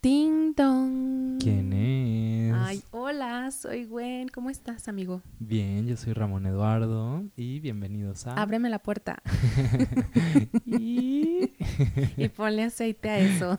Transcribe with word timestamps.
Ding 0.00 0.54
dong. 0.54 1.40
¿Quién 1.40 1.72
es? 1.72 2.54
Ay, 2.54 2.84
hola, 2.92 3.50
soy 3.50 3.84
Gwen. 3.84 4.28
¿Cómo 4.28 4.48
estás, 4.48 4.86
amigo? 4.86 5.22
Bien, 5.40 5.88
yo 5.88 5.96
soy 5.96 6.12
Ramón 6.12 6.46
Eduardo 6.46 7.24
y 7.34 7.58
bienvenidos 7.58 8.28
a... 8.28 8.34
Ábreme 8.34 8.68
la 8.68 8.78
puerta 8.78 9.20
y... 10.64 11.50
y 12.16 12.28
ponle 12.28 12.62
aceite 12.62 13.10
a 13.10 13.18
eso. 13.18 13.58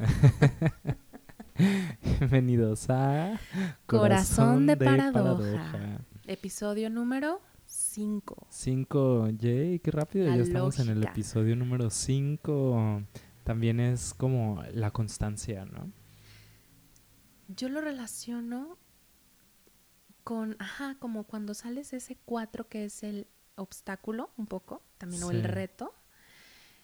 bienvenidos 2.20 2.89
a... 2.89 3.37
Corazón, 3.85 4.65
de, 4.65 4.77
paradoja. 4.77 5.99
Episodio 6.25 6.89
número 6.89 7.41
5. 7.65 8.47
5, 8.49 9.29
yay, 9.31 9.79
qué 9.79 9.91
rápido, 9.91 10.27
La 10.27 10.37
ya 10.37 10.43
estamos 10.43 10.79
en 10.79 10.87
el 10.87 11.03
episodio 11.03 11.57
número 11.57 11.89
5. 11.89 13.03
También 13.43 13.81
es 13.81 14.13
como 14.13 14.63
la 14.73 14.91
constancia, 14.91 15.65
¿no? 15.65 15.98
Yo 17.55 17.67
lo 17.67 17.81
relaciono 17.81 18.77
con, 20.23 20.55
ajá, 20.59 20.95
como 20.99 21.23
cuando 21.23 21.53
sales 21.53 21.94
ese 21.94 22.16
4 22.25 22.67
que 22.70 22.85
es 22.85 23.02
el 23.03 23.27
obstáculo, 23.55 24.31
un 24.38 24.45
poco, 24.45 24.84
también, 24.98 25.23
o 25.23 25.31
el 25.31 25.44
reto. 25.44 25.94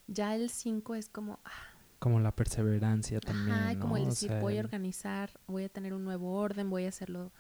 Ya 0.08 0.36
el 0.36 0.50
5 0.50 0.96
es 0.96 1.10
como, 1.10 1.40
ah, 1.46 1.52
Como 2.00 2.20
la 2.20 2.36
perseverancia 2.36 3.20
también, 3.20 3.56
Ajá, 3.56 3.80
como 3.80 3.98
el 3.98 4.04
O 4.04 4.06
decir, 4.08 4.30
sea, 4.30 4.42
voy 4.42 4.58
a 4.58 4.62
organizar, 4.62 5.30
voy 5.48 5.64
a 5.64 5.70
tener 5.70 5.94
un 5.94 6.04
nuevo 6.04 6.34
orden, 6.34 6.70
voy 6.70 6.86
a 6.86 6.90
hacerlo 6.90 7.32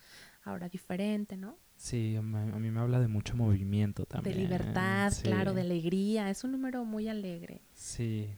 ahora 0.44 0.70
diferente, 0.70 1.36
¿no? 1.38 1.58
Sí, 1.78 2.16
a 2.16 2.22
mí 2.22 2.72
me 2.72 2.80
habla 2.80 3.00
de 3.00 3.08
mucho 3.08 3.36
movimiento 3.36 4.06
también. 4.06 4.36
de 4.36 4.42
libertad, 4.42 5.12
claro, 5.24 5.54
de 5.54 5.62
alegría. 5.62 6.30
Es 6.30 6.44
un 6.44 6.52
número 6.52 6.86
muy 6.86 7.10
alegre. 7.10 7.64
Sí, 7.74 8.30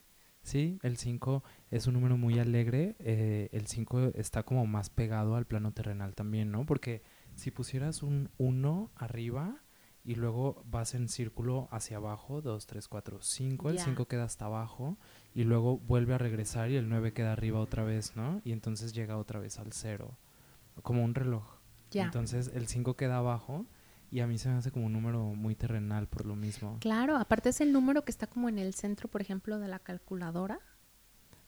sí, 0.48 0.80
el 0.84 0.98
5 0.98 1.44
es 1.72 1.88
un 1.88 1.94
número 1.94 2.18
muy 2.18 2.40
alegre. 2.40 2.96
eh, 3.00 3.50
el 3.52 3.68
5 3.68 4.12
está 4.16 4.44
como 4.44 4.66
más 4.66 4.90
pegado 4.90 5.36
al 5.36 5.46
plano 5.46 5.72
terrenal 5.72 6.16
también, 6.16 6.52
¿no? 6.52 6.66
Porque 6.66 7.04
si 7.36 7.52
pusieras 7.52 8.02
un 8.04 8.30
1 8.38 8.92
arriba 8.96 9.58
y 10.04 10.16
luego 10.16 10.64
vas 10.66 10.96
en 10.96 11.10
círculo 11.10 11.68
hacia 11.72 11.98
abajo, 11.98 12.42
2, 12.42 12.66
3, 12.66 12.88
4, 12.88 13.22
5, 13.22 13.70
el 13.70 13.78
Ya. 13.78 13.84
5 13.84 14.08
queda 14.08 14.24
hasta 14.24 14.46
abajo 14.46 14.98
y 15.36 15.44
luego 15.44 15.78
vuelve 15.80 16.14
a 16.14 16.18
regresar 16.18 16.72
y 16.72 16.78
el 16.78 16.88
9 16.88 17.12
queda 17.14 17.34
arriba 17.34 17.60
otra 17.60 17.84
vez, 17.84 18.16
¿no? 18.16 18.42
Y 18.46 18.54
entonces 18.54 18.94
llega 18.94 19.18
otra 19.18 19.40
vez 19.40 19.60
al 19.60 19.74
0, 19.74 20.18
como 20.82 21.04
un 21.04 21.14
reloj. 21.14 21.44
Ya. 21.92 22.06
Entonces 22.06 22.52
el 22.56 22.68
5 22.68 22.96
queda 22.96 23.18
abajo 23.18 23.66
y 24.12 24.20
a 24.22 24.28
mí 24.28 24.38
se 24.38 24.50
me 24.50 24.56
hace 24.56 24.72
como 24.72 24.86
un 24.86 24.94
número 24.94 25.24
muy 25.36 25.56
terrenal 25.56 26.08
por 26.08 26.26
lo 26.26 26.36
mismo. 26.36 26.78
Claro, 26.80 27.18
aparte 27.18 27.50
es 27.50 27.62
el 27.62 27.72
número 27.74 28.04
que 28.06 28.12
está 28.12 28.28
como 28.28 28.50
en 28.50 28.58
el 28.60 28.74
centro, 28.74 29.10
por 29.10 29.22
ejemplo, 29.22 29.60
de 29.60 29.68
la 29.68 29.80
calculadora. 29.80 30.60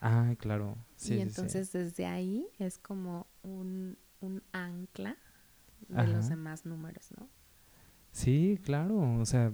Ah, 0.02 0.34
claro. 0.38 0.78
Sí, 0.96 1.14
y 1.14 1.16
sí, 1.16 1.16
sí. 1.16 1.22
entonces 1.22 1.72
desde 1.72 2.06
ahí 2.06 2.48
es 2.58 2.78
como 2.78 3.28
un, 3.44 3.98
un 4.22 4.42
ancla 4.54 5.18
de 5.88 6.08
los 6.08 6.30
demás 6.30 6.66
números, 6.66 7.10
¿no? 7.18 7.28
Sí, 8.12 8.60
claro, 8.64 9.20
o 9.20 9.26
sea, 9.26 9.52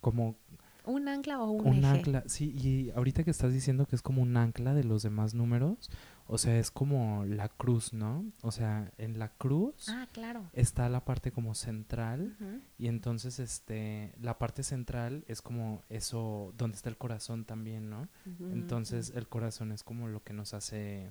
como 0.00 0.36
Un 0.84 1.08
ancla 1.08 1.42
o 1.42 1.50
un, 1.50 1.66
un, 1.66 1.76
eje. 1.78 1.86
ancla, 1.86 2.22
sí, 2.26 2.50
y 2.56 2.90
ahorita 2.90 3.24
que 3.24 3.30
estás 3.30 3.52
diciendo 3.52 3.86
que 3.86 3.96
es 3.96 4.02
como 4.02 4.22
un 4.22 4.36
ancla 4.36 4.74
de 4.74 4.84
los 4.84 5.02
demás 5.02 5.34
números, 5.34 5.90
o 6.28 6.38
sea, 6.38 6.58
es 6.58 6.70
como 6.70 7.24
la 7.24 7.48
cruz, 7.48 7.92
¿no? 7.92 8.24
O 8.42 8.50
sea, 8.50 8.90
en 8.98 9.18
la 9.18 9.28
cruz 9.28 9.88
Ah, 9.88 10.08
claro. 10.12 10.48
está 10.52 10.88
la 10.88 11.04
parte 11.04 11.30
como 11.32 11.54
central 11.54 12.36
y 12.78 12.88
entonces 12.88 13.38
este 13.38 14.12
la 14.20 14.38
parte 14.38 14.62
central 14.62 15.24
es 15.28 15.40
como 15.42 15.82
eso 15.88 16.52
donde 16.56 16.76
está 16.76 16.88
el 16.88 16.96
corazón 16.96 17.44
también, 17.44 17.88
¿no? 17.90 18.08
Entonces 18.52 19.12
el 19.14 19.28
corazón 19.28 19.72
es 19.72 19.82
como 19.82 20.08
lo 20.08 20.22
que 20.24 20.32
nos 20.32 20.52
hace 20.54 21.10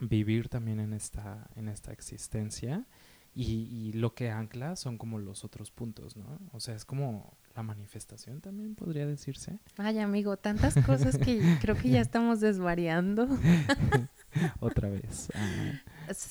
vivir 0.00 0.48
también 0.48 0.80
en 0.80 0.92
esta 0.94 1.48
en 1.56 1.68
esta 1.68 1.92
existencia 1.92 2.86
y, 3.34 3.44
y 3.70 3.92
lo 3.92 4.14
que 4.14 4.30
ancla 4.30 4.76
son 4.76 4.98
como 4.98 5.18
los 5.18 5.44
otros 5.44 5.70
puntos, 5.70 6.16
¿no? 6.16 6.38
O 6.52 6.60
sea, 6.60 6.74
es 6.74 6.84
como 6.84 7.36
la 7.54 7.62
manifestación 7.62 8.40
también 8.40 8.74
podría 8.74 9.06
decirse. 9.06 9.58
Ay, 9.76 9.98
amigo, 9.98 10.36
tantas 10.36 10.74
cosas 10.84 11.16
que 11.18 11.40
creo 11.60 11.76
que 11.76 11.90
ya 11.90 12.00
estamos 12.00 12.40
desvariando. 12.40 13.28
Otra 14.60 14.88
vez. 14.88 15.28
Ah, 15.34 15.72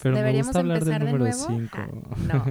Pero 0.01 0.13
me 0.15 0.19
Deberíamos 0.19 0.47
gusta 0.47 0.59
hablar 0.59 0.77
empezar 0.77 0.99
del 1.03 1.07
de 1.07 1.17
número 1.17 1.35
nuevo. 1.35 1.59
5. 1.59 1.77
Ah, 1.77 2.17
no, 2.33 2.45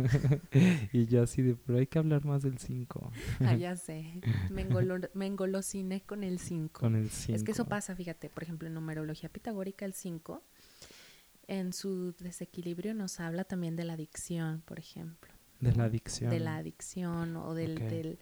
y 0.92 1.06
yo 1.06 1.22
así 1.22 1.40
de, 1.42 1.54
pero 1.56 1.78
hay 1.78 1.86
que 1.86 1.98
hablar 1.98 2.24
más 2.26 2.42
del 2.42 2.58
5. 2.58 3.12
ah, 3.40 3.54
ya 3.54 3.74
sé. 3.76 4.20
Me, 4.50 4.68
engolo- 4.68 5.08
me 5.14 5.26
engolosiné 5.26 6.02
con 6.02 6.22
el 6.22 6.38
5. 6.38 6.80
Con 6.80 6.96
el 6.96 7.08
5. 7.10 7.34
Es 7.36 7.44
que 7.44 7.52
eso 7.52 7.64
pasa, 7.64 7.94
fíjate, 7.96 8.28
por 8.28 8.42
ejemplo, 8.42 8.68
en 8.68 8.74
numerología 8.74 9.30
pitagórica, 9.30 9.86
el 9.86 9.94
5, 9.94 10.42
en 11.48 11.72
su 11.72 12.12
desequilibrio 12.20 12.94
nos 12.94 13.18
habla 13.20 13.44
también 13.44 13.74
de 13.74 13.84
la 13.84 13.94
adicción, 13.94 14.62
por 14.64 14.78
ejemplo. 14.78 15.32
De 15.60 15.72
la 15.72 15.84
adicción. 15.84 16.30
De 16.30 16.38
la 16.38 16.56
adicción 16.56 17.36
o 17.36 17.54
del, 17.54 17.74
del- 17.88 18.18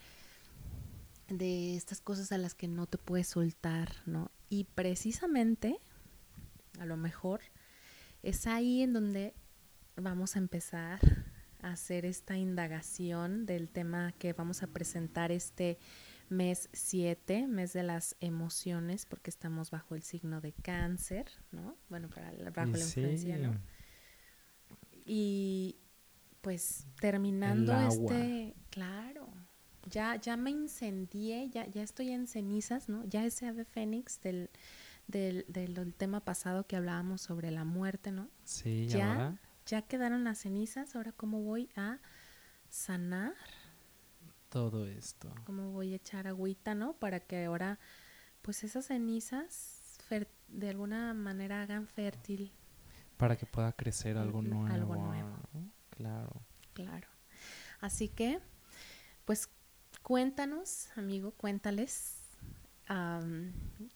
de 1.29 1.77
estas 1.77 2.01
cosas 2.01 2.31
a 2.33 2.39
las 2.39 2.55
que 2.55 2.69
no 2.69 2.87
te 2.87 2.99
puedes 2.99 3.27
soltar, 3.27 3.93
¿no? 4.07 4.31
Y 4.49 4.65
precisamente, 4.65 5.77
a 6.79 6.87
lo 6.87 6.97
mejor, 6.97 7.41
es 8.23 8.47
ahí 8.47 8.83
en 8.83 8.93
donde 8.93 9.35
vamos 9.97 10.37
a 10.37 10.39
empezar 10.39 11.01
a 11.63 11.71
hacer 11.73 12.07
esta 12.07 12.37
indagación 12.39 13.45
del 13.45 13.69
tema 13.69 14.13
que 14.19 14.33
vamos 14.35 14.63
a 14.63 14.69
presentar 14.69 15.33
este 15.33 15.79
mes 16.29 16.69
7, 16.73 17.47
mes 17.47 17.73
de 17.73 17.83
las 17.83 18.17
emociones, 18.21 19.07
porque 19.07 19.31
estamos 19.31 19.71
bajo 19.71 19.95
el 19.95 20.03
signo 20.03 20.41
de 20.41 20.53
cáncer, 20.53 21.31
¿no? 21.53 21.77
Bueno, 21.89 22.09
para 22.09 22.33
bajo 22.51 22.73
la 22.73 22.79
influencia, 22.79 23.39
¿no? 23.39 23.59
Y 25.05 25.77
pues 26.41 26.87
terminando 27.01 27.73
este, 27.89 28.55
claro, 28.71 29.29
ya, 29.91 30.17
ya 30.17 30.37
me 30.37 30.51
incendié, 30.51 31.49
ya, 31.51 31.67
ya 31.67 31.83
estoy 31.83 32.11
en 32.11 32.27
cenizas, 32.27 32.89
¿no? 32.89 33.05
Ya 33.05 33.25
ese 33.25 33.47
ave 33.47 33.65
fénix 33.65 34.21
del, 34.21 34.51
del, 35.07 35.45
del, 35.49 35.75
del 35.75 35.95
tema 35.95 36.21
pasado 36.25 36.67
que 36.67 36.77
hablábamos 36.77 37.21
sobre 37.21 37.51
la 37.51 37.65
muerte, 37.65 38.11
¿no? 38.13 38.29
Sí, 38.45 38.87
Ya. 38.89 39.13
ahora 39.13 39.41
Ya 39.67 39.83
quedaron 39.83 40.23
las 40.23 40.39
cenizas, 40.39 40.95
ahora 40.95 41.11
cómo 41.13 41.43
voy 41.43 41.69
a 41.75 41.99
sanar, 42.69 43.35
todo 44.49 44.87
esto. 44.87 45.33
cómo 45.45 45.71
voy 45.73 45.93
a 45.93 45.97
echar 45.97 46.27
agüita, 46.27 46.75
¿no? 46.75 46.95
Para 46.95 47.21
que 47.21 47.45
ahora, 47.45 47.79
pues 48.43 48.65
esas 48.65 48.87
cenizas 48.87 49.99
de 50.49 50.69
alguna 50.69 51.13
manera 51.15 51.63
hagan 51.63 51.87
fértil, 51.89 52.53
Para 53.17 53.37
que 53.37 53.47
pueda 53.47 53.73
crecer 53.73 54.17
algo 54.19 54.43
nuevo. 54.43 54.67
algo 54.73 54.95
nuevo. 54.97 55.37
¿no? 55.55 55.71
Claro. 55.91 56.43
Claro. 56.75 57.09
Así 57.81 58.09
que, 58.09 58.39
pues 59.25 59.49
cuéntanos, 60.03 60.89
amigo, 60.97 61.33
cuéntales, 61.33 62.23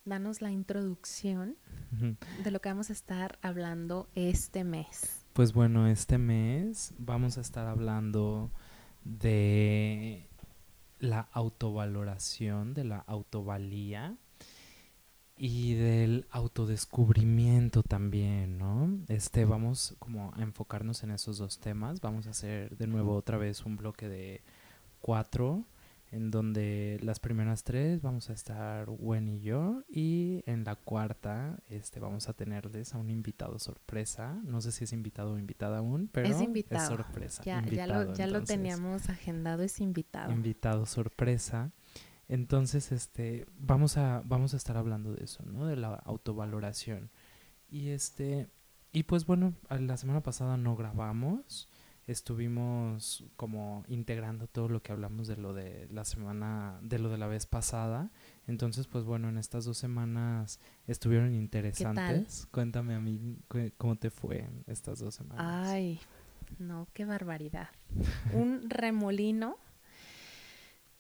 danos 0.05 0.41
la 0.43 0.51
introducción 0.51 1.57
de 2.43 2.51
lo 2.51 2.61
que 2.61 2.69
vamos 2.71 2.91
a 2.91 2.93
estar 2.93 3.39
hablando 3.43 4.09
este 4.15 4.65
mes. 4.65 5.25
Pues 5.33 5.53
bueno, 5.53 5.87
este 5.87 6.19
mes 6.19 6.93
vamos 6.99 7.39
a 7.39 7.41
estar 7.43 7.67
hablando 7.69 8.51
de 9.05 10.29
la 11.01 11.29
autovaloración, 11.33 12.75
de 12.75 12.85
la 12.85 12.99
autovalía 12.99 14.17
y 15.37 15.75
del 15.75 16.27
autodescubrimiento 16.31 17.83
también, 17.83 18.59
¿no? 18.59 18.99
Este, 19.09 19.47
vamos 19.47 19.97
como 19.99 20.33
a 20.37 20.43
enfocarnos 20.43 21.03
en 21.03 21.13
esos 21.13 21.39
dos 21.39 21.59
temas. 21.59 22.03
Vamos 22.03 22.27
a 22.27 22.31
hacer 22.31 22.77
de 22.77 22.87
nuevo 22.87 23.17
otra 23.17 23.39
vez 23.39 23.65
un 23.65 23.77
bloque 23.77 24.09
de 24.09 24.43
cuatro, 25.01 25.65
en 26.13 26.31
donde 26.31 26.99
las 27.03 27.21
primeras 27.21 27.63
tres 27.63 28.03
vamos 28.03 28.31
a 28.31 28.33
estar 28.33 28.87
Gwen 28.87 29.29
y 29.29 29.41
yo, 29.41 29.85
y 29.89 30.43
en 30.47 30.65
la 30.65 30.75
cuarta, 30.75 31.61
este, 31.69 32.01
vamos 32.01 32.29
a 32.29 32.33
tenerles 32.33 32.95
a 32.95 32.99
un 32.99 33.11
invitado 33.11 33.59
sorpresa. 33.59 34.41
No 34.45 34.61
sé 34.61 34.73
si 34.73 34.85
es 34.85 34.93
invitado 34.93 35.33
o 35.35 35.39
invitada 35.39 35.79
aún, 35.79 36.09
pero 36.13 36.29
es 36.29 36.41
invitado. 36.41 36.97
sorpresa. 36.97 37.43
Ya, 37.45 37.63
ya, 37.63 37.87
lo, 37.87 38.13
ya 38.13 38.29
teníamos 38.43 39.09
agendado, 39.09 39.63
es 39.63 39.81
invitado. 39.81 40.33
invitado 40.33 40.85
sorpresa. 40.85 41.71
Entonces, 42.29 42.93
este, 42.93 43.47
vamos 43.59 43.97
a, 43.97 44.23
vamos 44.25 44.55
a 44.55 44.57
estar 44.57 44.77
hablando 44.77 45.13
de 45.13 45.25
eso, 45.25 45.45
¿no? 45.45 45.67
De 45.67 45.77
la 45.77 45.95
autovaloración. 45.95 47.11
Y 47.69 47.91
este, 47.91 48.49
y 48.93 49.05
pues 49.05 49.27
bueno, 49.27 49.55
la 49.69 49.97
semana 49.97 50.23
pasada 50.23 50.57
no 50.57 50.75
grabamos. 50.75 51.69
Estuvimos 52.11 53.23
como 53.37 53.85
integrando 53.87 54.49
todo 54.49 54.69
lo 54.69 54.83
que 54.83 54.91
hablamos 54.91 55.29
de 55.29 55.37
lo 55.37 55.55
de 55.55 55.87
la 55.93 56.05
semana, 56.05 56.77
de 56.83 56.99
lo 56.99 57.09
de 57.09 57.19
la 57.19 57.29
vez 57.29 57.47
pasada. 57.47 58.11
Entonces, 58.49 58.89
pues 58.89 59.05
bueno, 59.05 59.29
en 59.29 59.39
estas 59.39 59.65
dos 59.65 59.79
semanas 59.79 60.59
estuvieron 60.89 61.33
interesantes. 61.33 62.49
Cuéntame 62.51 62.97
a 62.97 63.01
mí 63.01 63.39
cómo 63.79 63.95
te 63.95 64.11
fue 64.11 64.41
en 64.41 64.65
estas 64.67 64.99
dos 64.99 65.15
semanas. 65.15 65.69
Ay, 65.69 66.01
no, 66.59 66.89
qué 66.95 67.05
barbaridad. 67.05 67.69
Un 68.33 68.63
remolino. 68.69 69.57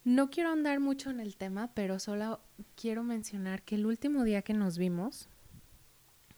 No 0.04 0.30
quiero 0.30 0.52
andar 0.52 0.78
mucho 0.78 1.10
en 1.10 1.18
el 1.18 1.34
tema, 1.34 1.72
pero 1.74 1.98
solo 1.98 2.38
quiero 2.76 3.02
mencionar 3.02 3.62
que 3.62 3.74
el 3.74 3.84
último 3.84 4.22
día 4.22 4.42
que 4.42 4.54
nos 4.54 4.78
vimos, 4.78 5.28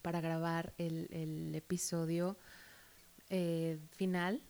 para 0.01 0.23
grabar 0.23 0.73
el, 0.79 1.55
episodio 1.55 2.39
eh, 3.29 3.79
final. 3.91 4.41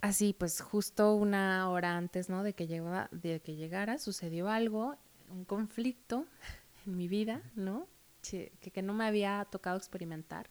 Así, 0.00 0.34
pues 0.34 0.60
justo 0.60 1.14
una 1.14 1.68
hora 1.70 1.96
antes, 1.96 2.28
¿no? 2.28 2.42
De 2.42 2.54
que, 2.54 2.66
llegaba, 2.66 3.08
de 3.10 3.40
que 3.40 3.56
llegara, 3.56 3.98
sucedió 3.98 4.48
algo, 4.48 4.96
un 5.30 5.44
conflicto 5.44 6.26
en 6.86 6.96
mi 6.96 7.08
vida, 7.08 7.42
¿no? 7.54 7.88
Que, 8.22 8.52
que 8.60 8.82
no 8.82 8.92
me 8.92 9.06
había 9.06 9.46
tocado 9.50 9.76
experimentar. 9.76 10.50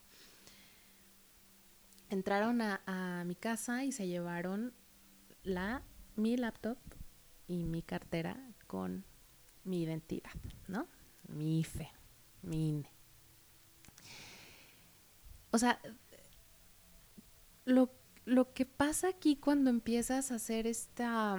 Entraron 2.10 2.62
a, 2.62 2.82
a 2.86 3.24
mi 3.26 3.36
casa 3.36 3.84
y 3.84 3.92
se 3.92 4.08
llevaron 4.08 4.74
la, 5.44 5.84
mi 6.16 6.38
laptop 6.38 6.78
y 7.48 7.66
mi 7.66 7.82
cartera 7.82 8.38
con 8.68 9.06
mi 9.64 9.82
identidad, 9.84 10.32
¿no? 10.68 10.88
Mi 11.28 11.60
IFE, 11.60 11.92
mi 12.44 12.70
INE. 12.70 12.90
O 15.52 15.58
sea, 15.58 15.80
lo, 17.66 17.90
lo 18.26 18.54
que 18.54 18.66
pasa 18.66 19.10
aquí 19.10 19.36
cuando 19.36 19.70
empiezas 19.70 20.32
a 20.32 20.36
hacer 20.36 20.68
esta, 20.68 21.38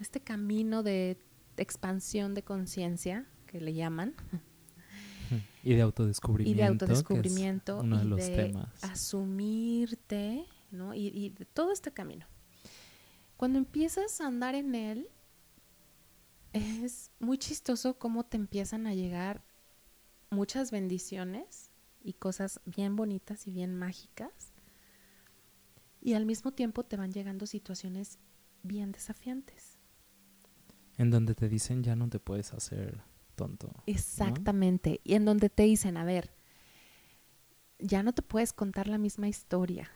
este 0.00 0.20
camino 0.20 0.82
de 0.82 1.16
expansión 1.56 2.34
de 2.34 2.42
conciencia, 2.42 3.26
que 3.46 3.60
le 3.60 3.74
llaman, 3.74 4.14
y 5.64 5.74
de 5.74 5.82
autodescubrimiento. 5.82 6.52
Y 6.52 6.62
de 6.62 6.64
autodescubrimiento. 6.64 7.80
uno 7.80 7.98
de 7.98 8.04
los 8.04 8.20
temas. 8.20 8.84
Asumirte, 8.84 10.44
¿no? 10.70 10.94
Y, 10.94 11.08
y, 11.08 11.30
de 11.30 11.44
todo 11.44 11.72
este 11.72 11.92
camino. 11.92 12.26
Cuando 13.36 13.58
empiezas 13.58 14.20
a 14.20 14.26
andar 14.26 14.54
en 14.54 14.74
él, 14.74 15.08
es 16.52 17.10
muy 17.18 17.38
chistoso 17.38 17.98
cómo 17.98 18.24
te 18.24 18.36
empiezan 18.36 18.86
a 18.86 18.94
llegar 18.94 19.42
muchas 20.30 20.70
bendiciones 20.70 21.70
y 22.02 22.12
cosas 22.14 22.60
bien 22.64 22.96
bonitas 22.96 23.46
y 23.46 23.50
bien 23.50 23.74
mágicas. 23.74 24.53
Y 26.04 26.12
al 26.12 26.26
mismo 26.26 26.52
tiempo 26.52 26.84
te 26.84 26.98
van 26.98 27.12
llegando 27.12 27.46
situaciones 27.46 28.18
bien 28.62 28.92
desafiantes. 28.92 29.78
En 30.98 31.10
donde 31.10 31.34
te 31.34 31.48
dicen 31.48 31.82
ya 31.82 31.96
no 31.96 32.08
te 32.10 32.20
puedes 32.20 32.52
hacer 32.52 33.02
tonto. 33.34 33.72
Exactamente. 33.86 35.00
Y 35.02 35.14
en 35.14 35.24
donde 35.24 35.48
te 35.48 35.62
dicen, 35.62 35.96
a 35.96 36.04
ver, 36.04 36.34
ya 37.78 38.02
no 38.02 38.12
te 38.12 38.20
puedes 38.20 38.52
contar 38.52 38.86
la 38.86 38.98
misma 38.98 39.28
historia. 39.28 39.90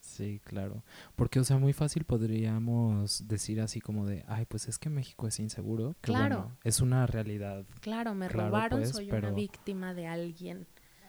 Sí, 0.00 0.42
claro. 0.44 0.84
Porque, 1.16 1.40
o 1.40 1.44
sea, 1.44 1.56
muy 1.56 1.72
fácil 1.72 2.04
podríamos 2.04 3.26
decir 3.26 3.62
así 3.62 3.80
como 3.80 4.06
de, 4.06 4.26
ay, 4.28 4.44
pues 4.44 4.68
es 4.68 4.78
que 4.78 4.90
México 4.90 5.26
es 5.26 5.40
inseguro. 5.40 5.96
claro. 6.02 6.52
es 6.64 6.82
una 6.82 7.06
realidad. 7.06 7.64
Claro, 7.80 8.14
me 8.14 8.28
robaron, 8.28 8.80
pues, 8.80 8.90
soy 8.90 9.10
una 9.10 9.30
víctima 9.30 9.94
de 9.94 10.06
alguien. 10.06 10.66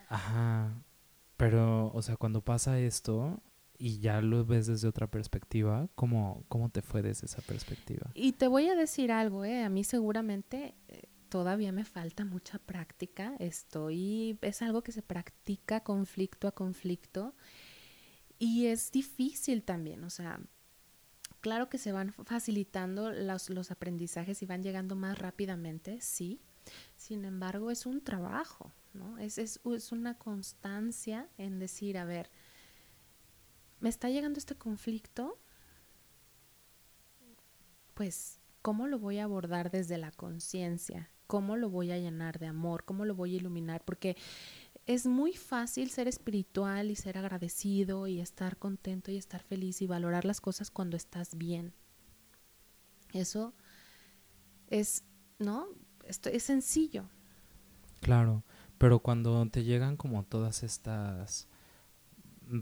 Ajá. 0.07 0.73
Pero, 1.35 1.91
o 1.93 2.01
sea, 2.01 2.15
cuando 2.15 2.41
pasa 2.41 2.79
esto 2.79 3.43
y 3.77 3.99
ya 3.99 4.21
lo 4.21 4.45
ves 4.45 4.67
desde 4.67 4.87
otra 4.87 5.07
perspectiva, 5.07 5.87
¿cómo, 5.95 6.43
cómo 6.47 6.69
te 6.69 6.81
fue 6.81 7.01
desde 7.01 7.27
esa 7.27 7.41
perspectiva? 7.41 8.09
Y 8.13 8.33
te 8.33 8.47
voy 8.47 8.67
a 8.67 8.75
decir 8.75 9.11
algo, 9.11 9.45
¿eh? 9.45 9.63
A 9.63 9.69
mí 9.69 9.83
seguramente 9.83 10.75
eh, 10.87 11.03
todavía 11.29 11.71
me 11.71 11.83
falta 11.83 12.25
mucha 12.25 12.57
práctica. 12.59 13.35
Estoy, 13.39 14.37
es 14.41 14.61
algo 14.61 14.81
que 14.81 14.91
se 14.91 15.01
practica 15.01 15.81
conflicto 15.81 16.47
a 16.47 16.53
conflicto 16.53 17.35
y 18.39 18.67
es 18.67 18.91
difícil 18.91 19.63
también, 19.63 20.03
o 20.03 20.09
sea, 20.09 20.39
claro 21.41 21.69
que 21.69 21.77
se 21.77 21.91
van 21.91 22.13
facilitando 22.13 23.11
los, 23.11 23.49
los 23.49 23.71
aprendizajes 23.71 24.41
y 24.41 24.45
van 24.45 24.63
llegando 24.63 24.95
más 24.95 25.17
rápidamente, 25.17 26.01
sí. 26.01 26.41
Sin 26.95 27.23
embargo, 27.25 27.71
es 27.71 27.85
un 27.85 28.03
trabajo, 28.03 28.73
¿no? 28.93 29.17
Es, 29.17 29.37
es, 29.37 29.61
es 29.73 29.91
una 29.91 30.17
constancia 30.17 31.29
en 31.37 31.59
decir, 31.59 31.97
a 31.97 32.03
ver, 32.03 32.29
me 33.79 33.89
está 33.89 34.09
llegando 34.09 34.39
este 34.39 34.55
conflicto, 34.55 35.37
pues, 37.93 38.39
¿cómo 38.61 38.87
lo 38.87 38.99
voy 38.99 39.19
a 39.19 39.23
abordar 39.23 39.71
desde 39.71 39.97
la 39.97 40.11
conciencia? 40.11 41.09
¿Cómo 41.25 41.57
lo 41.57 41.69
voy 41.69 41.91
a 41.91 41.97
llenar 41.97 42.39
de 42.39 42.47
amor? 42.47 42.85
¿Cómo 42.85 43.05
lo 43.05 43.15
voy 43.15 43.33
a 43.33 43.37
iluminar? 43.37 43.83
Porque 43.83 44.15
es 44.85 45.05
muy 45.05 45.33
fácil 45.33 45.89
ser 45.89 46.07
espiritual 46.07 46.89
y 46.89 46.95
ser 46.95 47.17
agradecido 47.17 48.07
y 48.07 48.21
estar 48.21 48.57
contento 48.57 49.11
y 49.11 49.17
estar 49.17 49.43
feliz 49.43 49.81
y 49.81 49.87
valorar 49.87 50.23
las 50.23 50.39
cosas 50.39 50.71
cuando 50.71 50.95
estás 50.95 51.37
bien. 51.37 51.73
Eso 53.11 53.53
es, 54.69 55.03
¿no? 55.39 55.67
Esto 56.05 56.29
es 56.29 56.43
sencillo. 56.43 57.09
Claro, 57.99 58.43
pero 58.77 58.99
cuando 58.99 59.45
te 59.49 59.63
llegan 59.63 59.97
como 59.97 60.23
todas 60.23 60.63
estas 60.63 61.47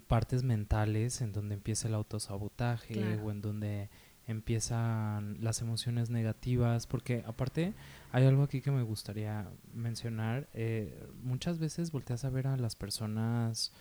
partes 0.08 0.44
mentales 0.44 1.22
en 1.22 1.32
donde 1.32 1.56
empieza 1.56 1.88
el 1.88 1.94
autosabotaje 1.94 3.20
o 3.24 3.32
en 3.32 3.42
donde 3.42 3.90
empiezan 4.28 5.38
las 5.42 5.62
emociones 5.62 6.10
negativas, 6.10 6.88
porque 6.88 7.24
aparte 7.28 7.74
hay 8.12 8.26
algo 8.26 8.44
aquí 8.44 8.62
que 8.62 8.72
me 8.72 8.82
gustaría 8.82 9.48
mencionar, 9.74 10.50
eh, 10.54 11.08
muchas 11.22 11.60
veces 11.60 11.92
volteas 11.92 12.26
a 12.26 12.30
ver 12.30 12.48
a 12.48 12.58
las 12.58 12.76
personas 12.76 13.72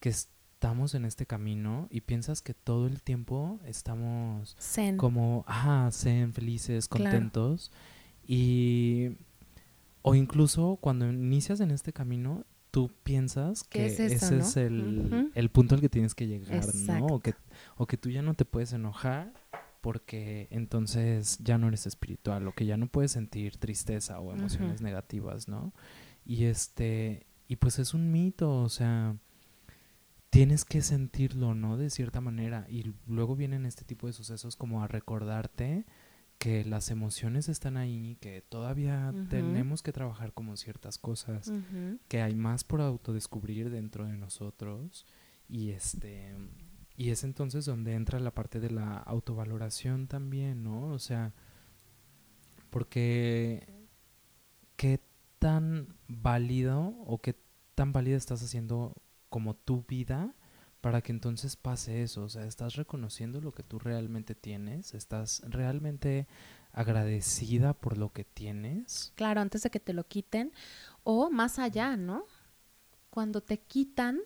que 0.00 0.10
estamos 0.10 0.94
en 0.94 1.04
este 1.04 1.26
camino 1.26 1.88
y 1.90 2.02
piensas 2.02 2.42
que 2.42 2.52
todo 2.52 2.86
el 2.86 3.02
tiempo 3.02 3.58
estamos 3.64 4.56
como, 4.96 5.44
ajá, 5.46 5.90
zen, 5.92 6.32
felices, 6.32 6.88
contentos 6.88 7.72
y 8.26 9.12
o 10.02 10.14
incluso 10.14 10.78
cuando 10.80 11.08
inicias 11.08 11.60
en 11.60 11.70
este 11.70 11.92
camino 11.92 12.44
tú 12.76 12.90
piensas 13.04 13.64
que 13.64 13.86
ese 13.86 14.04
es 14.12 14.56
el, 14.58 15.32
el, 15.34 15.50
punto 15.50 15.74
al 15.74 15.80
que 15.80 15.88
tienes 15.88 16.14
que 16.14 16.26
llegar, 16.26 16.62
¿no? 16.74 17.06
O 17.06 17.20
que, 17.20 17.32
o 17.78 17.86
que 17.86 17.96
tú 17.96 18.10
ya 18.10 18.20
no 18.20 18.34
te 18.34 18.44
puedes 18.44 18.74
enojar 18.74 19.32
porque 19.80 20.46
entonces 20.50 21.38
ya 21.38 21.56
no 21.56 21.68
eres 21.68 21.86
espiritual 21.86 22.46
o 22.46 22.52
que 22.52 22.66
ya 22.66 22.76
no 22.76 22.86
puedes 22.86 23.12
sentir 23.12 23.56
tristeza 23.56 24.20
o 24.20 24.30
emociones 24.34 24.82
negativas, 24.82 25.48
¿no? 25.48 25.72
Y 26.26 26.44
este, 26.44 27.24
y 27.48 27.56
pues 27.56 27.78
es 27.78 27.94
un 27.94 28.12
mito, 28.12 28.60
o 28.60 28.68
sea, 28.68 29.16
tienes 30.28 30.66
que 30.66 30.82
sentirlo, 30.82 31.54
¿no? 31.54 31.78
De 31.78 31.88
cierta 31.88 32.20
manera. 32.20 32.66
Y 32.68 32.92
luego 33.06 33.36
vienen 33.36 33.64
este 33.64 33.86
tipo 33.86 34.06
de 34.06 34.12
sucesos 34.12 34.54
como 34.54 34.82
a 34.82 34.86
recordarte 34.86 35.86
que 36.38 36.64
las 36.64 36.90
emociones 36.90 37.48
están 37.48 37.76
ahí, 37.76 38.18
que 38.20 38.42
todavía 38.42 39.12
tenemos 39.30 39.82
que 39.82 39.92
trabajar 39.92 40.32
como 40.32 40.56
ciertas 40.56 40.98
cosas, 40.98 41.50
que 42.08 42.22
hay 42.22 42.34
más 42.34 42.64
por 42.64 42.80
autodescubrir 42.80 43.70
dentro 43.70 44.06
de 44.06 44.16
nosotros 44.16 45.06
y 45.48 45.70
este 45.70 46.34
y 46.98 47.10
es 47.10 47.24
entonces 47.24 47.66
donde 47.66 47.92
entra 47.92 48.18
la 48.20 48.34
parte 48.34 48.58
de 48.58 48.70
la 48.70 48.96
autovaloración 48.96 50.08
también, 50.08 50.62
¿no? 50.62 50.86
O 50.88 50.98
sea, 50.98 51.34
porque 52.70 53.68
qué 54.76 55.00
tan 55.38 55.94
válido 56.08 56.94
o 57.06 57.18
qué 57.18 57.36
tan 57.74 57.92
válida 57.92 58.16
estás 58.16 58.42
haciendo 58.42 58.94
como 59.28 59.54
tu 59.54 59.84
vida 59.86 60.34
para 60.86 61.02
que 61.02 61.10
entonces 61.10 61.56
pase 61.56 62.04
eso, 62.04 62.22
o 62.22 62.28
sea, 62.28 62.44
estás 62.44 62.76
reconociendo 62.76 63.40
lo 63.40 63.50
que 63.50 63.64
tú 63.64 63.80
realmente 63.80 64.36
tienes, 64.36 64.94
estás 64.94 65.42
realmente 65.44 66.28
agradecida 66.70 67.72
por 67.74 67.98
lo 67.98 68.12
que 68.12 68.22
tienes. 68.22 69.12
Claro, 69.16 69.40
antes 69.40 69.64
de 69.64 69.70
que 69.70 69.80
te 69.80 69.92
lo 69.92 70.06
quiten 70.06 70.52
o 71.02 71.28
más 71.28 71.58
allá, 71.58 71.96
¿no? 71.96 72.24
Cuando 73.10 73.40
te 73.40 73.58
quitan, 73.58 74.20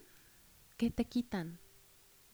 ¿qué 0.77 0.91
te 0.91 1.07
quitan? 1.07 1.59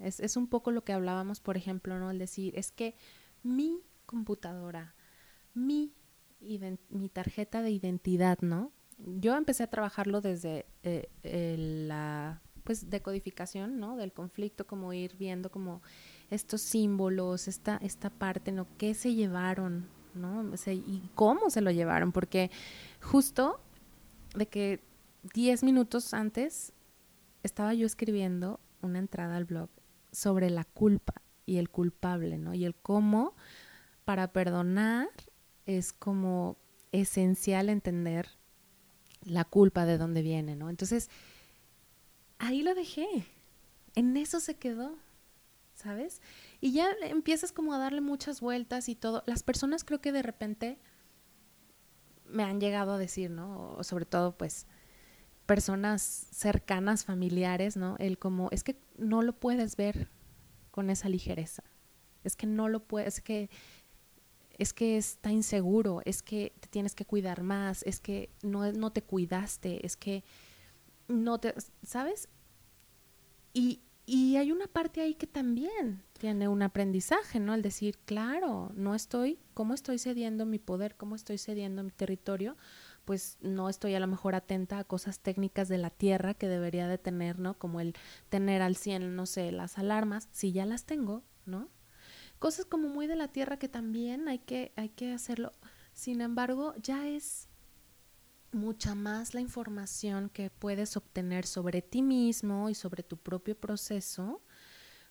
Es, 0.00 0.18
es 0.18 0.37
un 0.37 0.49
poco 0.49 0.73
lo 0.73 0.83
que 0.83 0.92
hablábamos, 0.92 1.38
por 1.38 1.56
ejemplo, 1.56 1.97
¿no? 1.97 2.11
El 2.11 2.18
decir, 2.18 2.59
es 2.59 2.73
que 2.73 2.97
mi 3.45 3.80
computadora, 4.06 4.97
mi, 5.54 5.95
mi 6.90 7.09
tarjeta 7.11 7.62
de 7.62 7.71
identidad, 7.71 8.40
¿no? 8.40 8.73
Yo 8.99 9.37
empecé 9.37 9.62
a 9.62 9.71
trabajarlo 9.71 10.21
desde 10.21 10.66
eh, 10.83 11.85
la 11.87 12.42
pues 12.66 12.90
decodificación, 12.90 13.78
¿no? 13.78 13.96
Del 13.96 14.12
conflicto, 14.12 14.66
como 14.66 14.92
ir 14.92 15.16
viendo 15.16 15.50
como 15.50 15.80
estos 16.30 16.61
símbolos, 16.61 17.46
esta, 17.46 17.78
esta 17.78 18.11
parte, 18.11 18.50
¿no? 18.50 18.66
¿Qué 18.76 18.92
se 18.92 19.14
llevaron, 19.14 19.87
¿no? 20.14 20.44
y 20.66 21.02
cómo 21.14 21.49
se 21.50 21.61
lo 21.61 21.70
llevaron, 21.70 22.11
porque 22.11 22.50
justo 23.00 23.61
de 24.35 24.49
que 24.49 24.80
10 25.35 25.62
minutos 25.62 26.12
antes 26.14 26.73
estaba 27.42 27.73
yo 27.75 27.87
escribiendo 27.87 28.61
una 28.82 28.99
entrada 28.99 29.37
al 29.37 29.44
blog 29.44 29.70
sobre 30.11 30.50
la 30.50 30.64
culpa 30.64 31.14
y 31.44 31.58
el 31.58 31.70
culpable, 31.70 32.38
¿no? 32.38 32.54
Y 32.54 32.64
el 32.64 32.75
cómo 32.75 33.35
para 34.04 34.32
perdonar 34.32 35.08
es 35.66 35.92
como 35.92 36.56
esencial 36.92 37.68
entender 37.68 38.28
la 39.23 39.44
culpa 39.44 39.85
de 39.85 39.99
dónde 39.99 40.23
viene, 40.23 40.56
¿no? 40.56 40.70
Entonces, 40.70 41.11
ahí 42.38 42.62
lo 42.62 42.75
dejé. 42.75 43.26
En 43.95 44.16
eso 44.16 44.40
se 44.40 44.57
quedó, 44.57 44.97
¿sabes? 45.75 46.21
Y 46.61 46.73
ya 46.73 46.90
empiezas 47.02 47.52
como 47.52 47.75
a 47.75 47.78
darle 47.78 48.00
muchas 48.00 48.40
vueltas 48.40 48.88
y 48.88 48.95
todo. 48.95 49.23
Las 49.26 49.43
personas 49.43 49.85
creo 49.85 50.00
que 50.00 50.12
de 50.12 50.23
repente 50.23 50.78
me 52.28 52.43
han 52.43 52.61
llegado 52.61 52.93
a 52.93 52.99
decir, 52.99 53.31
¿no? 53.31 53.75
O 53.76 53.85
sobre 53.85 54.05
todo, 54.05 54.37
pues, 54.37 54.66
personas 55.47 56.02
cercanas, 56.02 57.05
familiares, 57.05 57.76
¿no? 57.76 57.97
El 57.99 58.19
como, 58.19 58.49
es 58.50 58.64
que 58.64 58.76
no 58.99 59.23
lo 59.23 59.33
puedes 59.33 59.76
ver 59.76 60.11
con 60.71 60.90
esa 60.90 61.09
ligereza. 61.09 61.62
Es 62.25 62.37
que 62.37 62.47
no 62.47 62.69
lo 62.69 62.83
puedes, 62.85 63.14
es 63.14 63.21
que 63.23 63.50
es 64.59 64.73
que 64.73 64.97
está 64.97 65.31
inseguro, 65.31 66.00
es 66.05 66.23
que 66.23 66.55
te 66.61 66.69
tienes 66.69 66.95
que 66.95 67.05
cuidar 67.05 67.43
más, 67.43 67.83
es 67.83 68.00
que 68.00 68.31
no, 68.43 68.73
no 68.73 68.90
te 68.90 69.02
cuidaste, 69.02 69.85
es 69.85 69.97
que 69.97 70.25
no 71.09 71.39
te, 71.39 71.55
¿sabes? 71.83 72.29
Y, 73.53 73.83
y 74.05 74.37
hay 74.37 74.53
una 74.53 74.67
parte 74.67 75.01
ahí 75.01 75.15
que 75.15 75.27
también 75.27 76.05
tiene 76.19 76.49
un 76.49 76.63
aprendizaje, 76.63 77.41
¿no? 77.41 77.55
El 77.55 77.63
decir, 77.63 77.99
claro, 78.05 78.71
no 78.75 78.95
estoy, 78.95 79.39
¿cómo 79.55 79.75
estoy 79.75 79.99
cediendo 79.99 80.47
mi 80.47 80.59
poder? 80.59 80.97
¿Cómo 80.97 81.15
estoy 81.15 81.39
cediendo 81.39 81.83
mi 81.83 81.91
territorio? 81.91 82.57
Pues 83.05 83.39
no 83.41 83.69
estoy 83.69 83.95
a 83.95 84.01
lo 84.01 84.07
mejor 84.07 84.35
atenta 84.35 84.79
a 84.79 84.85
cosas 84.85 85.21
técnicas 85.21 85.69
de 85.69 85.79
la 85.79 85.91
tierra 85.91 86.35
que 86.35 86.49
debería 86.49 86.89
de 86.89 86.99
tener, 86.99 87.39
¿no? 87.39 87.55
Como 87.59 87.81
el 87.81 87.95
tener 88.29 88.63
al 88.63 88.77
100, 88.77 89.15
no 89.15 89.27
sé, 89.27 89.53
las 89.53 89.79
alarmas, 89.79 90.29
si 90.33 90.53
ya 90.53 90.67
las 90.67 90.85
tengo, 90.85 91.23
¿no? 91.45 91.69
Cosas 92.39 92.65
como 92.67 92.89
muy 92.89 93.07
de 93.07 93.17
la 93.17 93.29
tierra 93.29 93.59
que 93.59 93.69
también 93.69 94.29
hay 94.29 94.39
que, 94.39 94.73
hay 94.77 94.91
que 94.91 95.13
hacerlo. 95.13 95.53
Sin 95.93 96.21
embargo, 96.21 96.75
ya 96.83 97.09
es 97.09 97.49
mucha 98.57 98.95
más 98.95 99.35
la 99.35 99.41
información 99.41 100.31
que 100.31 100.51
puedes 100.51 100.97
obtener 100.97 101.47
sobre 101.47 101.83
ti 101.83 102.03
mismo 102.03 102.69
y 102.69 102.75
sobre 102.75 103.03
tu 103.03 103.17
propio 103.17 103.57
proceso 103.57 104.43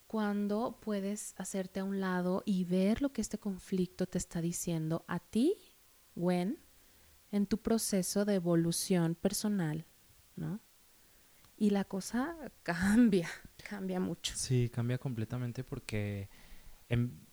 cuando 0.07 0.79
puedes 0.81 1.33
hacerte 1.37 1.79
a 1.79 1.83
un 1.83 1.99
lado 1.99 2.43
y 2.45 2.65
ver 2.65 3.01
lo 3.01 3.11
que 3.11 3.21
este 3.21 3.37
conflicto 3.37 4.07
te 4.07 4.17
está 4.17 4.41
diciendo 4.41 5.05
a 5.07 5.19
ti, 5.19 5.55
Gwen, 6.15 6.59
en 7.31 7.47
tu 7.47 7.61
proceso 7.61 8.25
de 8.25 8.35
evolución 8.35 9.15
personal, 9.15 9.85
¿no? 10.35 10.59
Y 11.57 11.69
la 11.69 11.85
cosa 11.85 12.35
cambia, 12.63 13.29
cambia 13.69 13.99
mucho. 13.99 14.33
Sí, 14.35 14.69
cambia 14.69 14.97
completamente 14.97 15.63
porque 15.63 16.29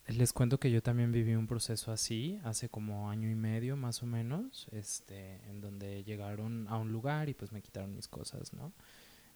les 0.08 0.32
cuento 0.32 0.58
que 0.58 0.70
yo 0.70 0.82
también 0.82 1.12
viví 1.12 1.34
un 1.34 1.46
proceso 1.46 1.92
así 1.92 2.40
hace 2.44 2.68
como 2.68 3.10
año 3.10 3.30
y 3.30 3.34
medio 3.34 3.76
más 3.76 4.02
o 4.02 4.06
menos, 4.06 4.68
este, 4.72 5.40
en 5.48 5.60
donde 5.60 6.02
llegaron 6.04 6.66
a 6.68 6.76
un 6.76 6.92
lugar 6.92 7.28
y 7.28 7.34
pues 7.34 7.52
me 7.52 7.62
quitaron 7.62 7.94
mis 7.94 8.08
cosas, 8.08 8.52
¿no? 8.52 8.72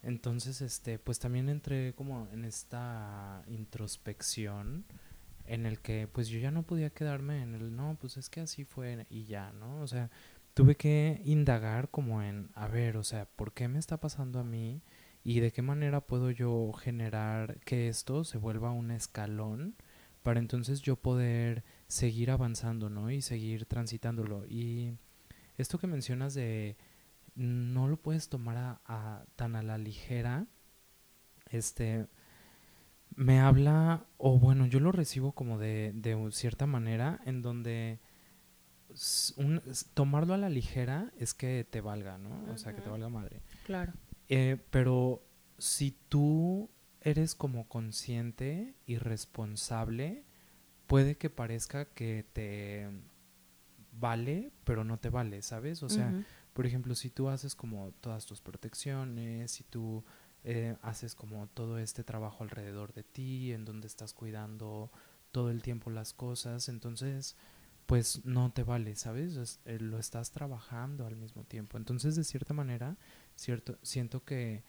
Entonces, 0.03 0.61
este, 0.61 0.99
pues 0.99 1.19
también 1.19 1.49
entré 1.49 1.93
como 1.95 2.27
en 2.31 2.45
esta 2.45 3.43
introspección 3.47 4.85
en 5.45 5.65
el 5.65 5.79
que 5.79 6.07
pues 6.07 6.27
yo 6.27 6.39
ya 6.39 6.51
no 6.51 6.63
podía 6.63 6.89
quedarme 6.89 7.41
en 7.41 7.55
el 7.55 7.75
no, 7.75 7.97
pues 7.99 8.17
es 8.17 8.29
que 8.29 8.41
así 8.41 8.65
fue 8.65 9.05
y 9.09 9.25
ya, 9.25 9.51
¿no? 9.53 9.81
O 9.81 9.87
sea, 9.87 10.11
tuve 10.53 10.75
que 10.75 11.21
indagar 11.25 11.89
como 11.89 12.21
en, 12.21 12.49
a 12.55 12.67
ver, 12.67 12.97
o 12.97 13.03
sea, 13.03 13.25
¿por 13.25 13.53
qué 13.53 13.67
me 13.67 13.79
está 13.79 13.97
pasando 13.99 14.39
a 14.39 14.43
mí? 14.43 14.81
¿Y 15.23 15.39
de 15.39 15.51
qué 15.51 15.61
manera 15.61 16.01
puedo 16.01 16.31
yo 16.31 16.71
generar 16.73 17.59
que 17.61 17.87
esto 17.87 18.23
se 18.23 18.37
vuelva 18.37 18.71
un 18.71 18.91
escalón 18.91 19.75
para 20.27 20.41
entonces 20.41 20.81
yo 20.81 20.97
poder 20.97 21.63
seguir 21.87 22.31
avanzando, 22.31 22.89
¿no? 22.89 23.09
Y 23.09 23.21
seguir 23.21 23.65
transitándolo. 23.65 24.45
Y 24.45 24.97
esto 25.55 25.79
que 25.79 25.87
mencionas 25.87 26.33
de 26.33 26.75
no 27.35 27.87
lo 27.87 27.95
puedes 27.95 28.27
tomar 28.27 28.81
a, 28.83 29.23
tan 29.37 29.55
a 29.55 29.63
la 29.63 29.77
ligera, 29.77 30.45
este, 31.49 32.07
me 33.15 33.39
habla, 33.39 34.05
o 34.17 34.37
bueno, 34.37 34.65
yo 34.65 34.81
lo 34.81 34.91
recibo 34.91 35.31
como 35.31 35.59
de, 35.59 35.93
de 35.95 36.17
cierta 36.33 36.65
manera, 36.65 37.21
en 37.23 37.41
donde 37.41 38.01
tomarlo 39.93 40.33
a 40.33 40.37
la 40.37 40.49
ligera 40.49 41.09
es 41.17 41.33
que 41.33 41.65
te 41.69 41.79
valga, 41.79 42.17
¿no? 42.17 42.51
O 42.51 42.57
sea, 42.57 42.75
que 42.75 42.81
te 42.81 42.89
valga 42.89 43.07
madre. 43.07 43.39
Claro. 43.65 43.93
Eh, 44.27 44.57
pero 44.71 45.23
si 45.57 45.91
tú 46.09 46.69
eres 47.01 47.35
como 47.35 47.67
consciente 47.67 48.75
y 48.85 48.97
responsable, 48.97 50.23
puede 50.87 51.17
que 51.17 51.29
parezca 51.29 51.85
que 51.85 52.25
te 52.33 52.89
vale, 53.91 54.51
pero 54.63 54.83
no 54.83 54.97
te 54.97 55.09
vale, 55.09 55.41
¿sabes? 55.41 55.83
O 55.83 55.89
sea, 55.89 56.13
por 56.53 56.65
ejemplo, 56.65 56.95
si 56.95 57.09
tú 57.09 57.29
haces 57.29 57.55
como 57.55 57.91
todas 58.01 58.25
tus 58.25 58.41
protecciones, 58.41 59.51
si 59.51 59.63
tú 59.63 60.03
eh, 60.43 60.75
haces 60.81 61.15
como 61.15 61.47
todo 61.47 61.77
este 61.77 62.03
trabajo 62.03 62.43
alrededor 62.43 62.93
de 62.93 63.03
ti, 63.03 63.53
en 63.53 63.65
donde 63.65 63.87
estás 63.87 64.13
cuidando 64.13 64.91
todo 65.31 65.51
el 65.51 65.61
tiempo 65.61 65.89
las 65.89 66.13
cosas, 66.13 66.69
entonces 66.69 67.35
pues 67.85 68.25
no 68.25 68.51
te 68.51 68.63
vale, 68.63 68.95
¿sabes? 68.95 69.61
Eh, 69.65 69.79
lo 69.79 69.97
estás 69.97 70.31
trabajando 70.31 71.07
al 71.07 71.15
mismo 71.15 71.45
tiempo. 71.45 71.77
Entonces, 71.77 72.17
de 72.17 72.25
cierta 72.25 72.53
manera, 72.53 72.97
cierto, 73.35 73.79
siento 73.81 74.25
que 74.25 74.63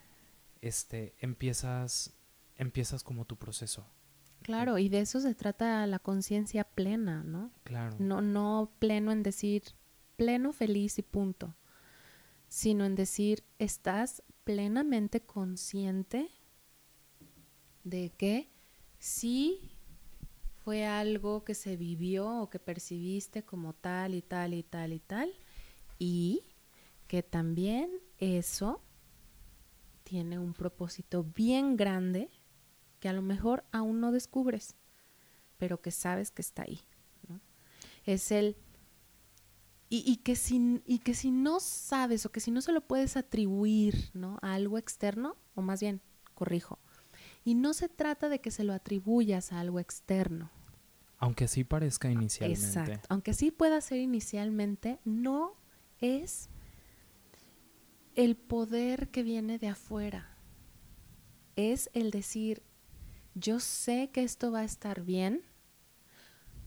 este 0.60 1.14
empiezas 1.18 2.14
empiezas 2.58 3.02
como 3.02 3.24
tu 3.24 3.36
proceso. 3.36 3.86
Claro, 4.42 4.78
y 4.78 4.88
de 4.88 5.00
eso 5.00 5.20
se 5.20 5.34
trata 5.34 5.86
la 5.86 5.98
conciencia 5.98 6.64
plena, 6.64 7.22
¿no? 7.24 7.50
Claro. 7.64 7.96
No, 7.98 8.20
no 8.20 8.72
pleno 8.78 9.12
en 9.12 9.22
decir 9.22 9.62
pleno, 10.16 10.52
feliz 10.52 10.98
y 10.98 11.02
punto, 11.02 11.56
sino 12.48 12.84
en 12.84 12.94
decir 12.94 13.44
estás 13.58 14.22
plenamente 14.44 15.20
consciente 15.20 16.30
de 17.84 18.10
que 18.10 18.50
sí 18.98 19.72
fue 20.64 20.86
algo 20.86 21.44
que 21.44 21.54
se 21.54 21.76
vivió 21.76 22.42
o 22.42 22.50
que 22.50 22.58
percibiste 22.58 23.44
como 23.44 23.74
tal 23.74 24.14
y 24.14 24.22
tal 24.22 24.54
y 24.54 24.62
tal 24.62 24.92
y 24.92 25.00
tal, 25.00 25.32
y 25.98 26.44
que 27.06 27.22
también 27.22 27.90
eso 28.18 28.82
tiene 30.04 30.38
un 30.38 30.54
propósito 30.54 31.24
bien 31.24 31.76
grande 31.76 32.30
que 33.00 33.08
a 33.08 33.12
lo 33.12 33.22
mejor 33.22 33.64
aún 33.72 34.00
no 34.00 34.12
descubres, 34.12 34.74
pero 35.56 35.80
que 35.80 35.90
sabes 35.90 36.30
que 36.30 36.42
está 36.42 36.62
ahí. 36.62 36.80
Es 38.04 38.32
el... 38.32 38.56
Y, 39.90 40.16
que 40.16 40.36
si, 40.36 40.82
y 40.84 40.98
que 40.98 41.14
si 41.14 41.30
no 41.30 41.60
sabes 41.60 42.26
o 42.26 42.30
que 42.30 42.40
si 42.40 42.50
no 42.50 42.60
se 42.60 42.72
lo 42.72 42.82
puedes 42.82 43.16
atribuir 43.16 44.10
¿no? 44.12 44.38
a 44.42 44.52
algo 44.52 44.76
externo, 44.76 45.36
o 45.54 45.62
más 45.62 45.80
bien, 45.80 46.02
corrijo, 46.34 46.78
y 47.42 47.54
no 47.54 47.72
se 47.72 47.88
trata 47.88 48.28
de 48.28 48.40
que 48.42 48.50
se 48.50 48.64
lo 48.64 48.74
atribuyas 48.74 49.50
a 49.50 49.60
algo 49.60 49.80
externo. 49.80 50.50
Aunque 51.16 51.44
así 51.44 51.64
parezca 51.64 52.10
inicialmente. 52.10 52.66
Exacto. 52.66 53.06
Aunque 53.08 53.32
sí 53.32 53.50
pueda 53.50 53.80
ser 53.80 53.98
inicialmente, 54.00 55.00
no 55.06 55.54
es 56.00 56.50
el 58.14 58.36
poder 58.36 59.08
que 59.08 59.22
viene 59.22 59.58
de 59.58 59.68
afuera. 59.68 60.36
Es 61.56 61.88
el 61.94 62.10
decir, 62.10 62.62
yo 63.38 63.60
sé 63.60 64.10
que 64.12 64.22
esto 64.22 64.50
va 64.50 64.60
a 64.60 64.64
estar 64.64 65.02
bien 65.02 65.42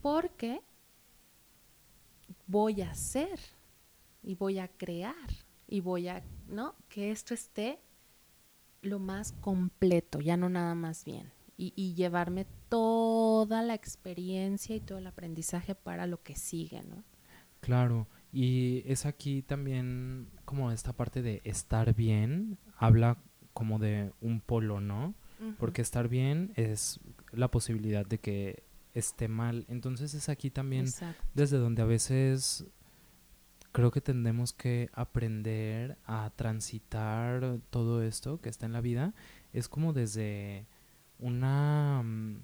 porque 0.02 0.62
voy 2.48 2.82
a 2.82 2.92
hacer 2.92 3.40
y 4.24 4.36
voy 4.36 4.60
a 4.60 4.68
crear 4.68 5.16
y 5.68 5.82
voy 5.82 6.08
a, 6.08 6.24
¿no? 6.48 6.76
Que 6.90 7.12
esto 7.12 7.34
esté 7.34 7.80
lo 8.82 9.00
más 9.00 9.32
completo, 9.34 10.20
ya 10.20 10.38
no 10.38 10.50
nada 10.50 10.76
más 10.76 11.06
bien. 11.06 11.32
Y, 11.58 11.74
y, 11.76 11.94
llevarme 11.94 12.48
toda 12.70 13.62
la 13.62 13.76
experiencia 13.76 14.76
y 14.76 14.80
todo 14.80 14.98
el 14.98 15.06
aprendizaje 15.06 15.76
para 15.76 16.08
lo 16.08 16.24
que 16.24 16.36
sigue, 16.36 16.82
¿no? 16.82 17.04
Claro, 17.60 18.08
y 18.34 18.82
es 18.88 19.06
aquí 19.06 19.44
también 19.44 20.28
como 20.44 20.72
esta 20.72 20.94
parte 20.94 21.22
de 21.22 21.42
estar 21.44 21.94
bien, 21.94 22.58
habla 22.78 23.18
como 23.54 23.78
de 23.78 24.12
un 24.22 24.42
polo, 24.42 24.82
¿no? 24.82 25.14
Porque 25.58 25.82
estar 25.82 26.08
bien 26.08 26.54
es 26.56 27.00
la 27.32 27.50
posibilidad 27.50 28.06
de 28.06 28.20
que 28.20 28.64
esté 28.94 29.28
mal. 29.28 29.66
Entonces 29.70 30.14
es 30.14 30.30
aquí 30.30 30.50
también 30.50 30.88
desde 31.34 31.58
donde 31.58 31.82
a 31.82 31.86
veces 31.86 32.66
creo 33.72 33.92
que 33.92 34.02
tendemos 34.02 34.54
que 34.54 34.90
aprender 34.94 35.98
a 36.06 36.32
transitar 36.36 37.60
todo 37.70 38.04
esto 38.04 38.42
que 38.42 38.50
está 38.50 38.66
en 38.66 38.74
la 38.74 38.82
vida. 38.82 39.14
Es 39.54 39.68
como 39.68 39.94
desde 39.94 40.68
una 41.20 42.02
mm, 42.04 42.44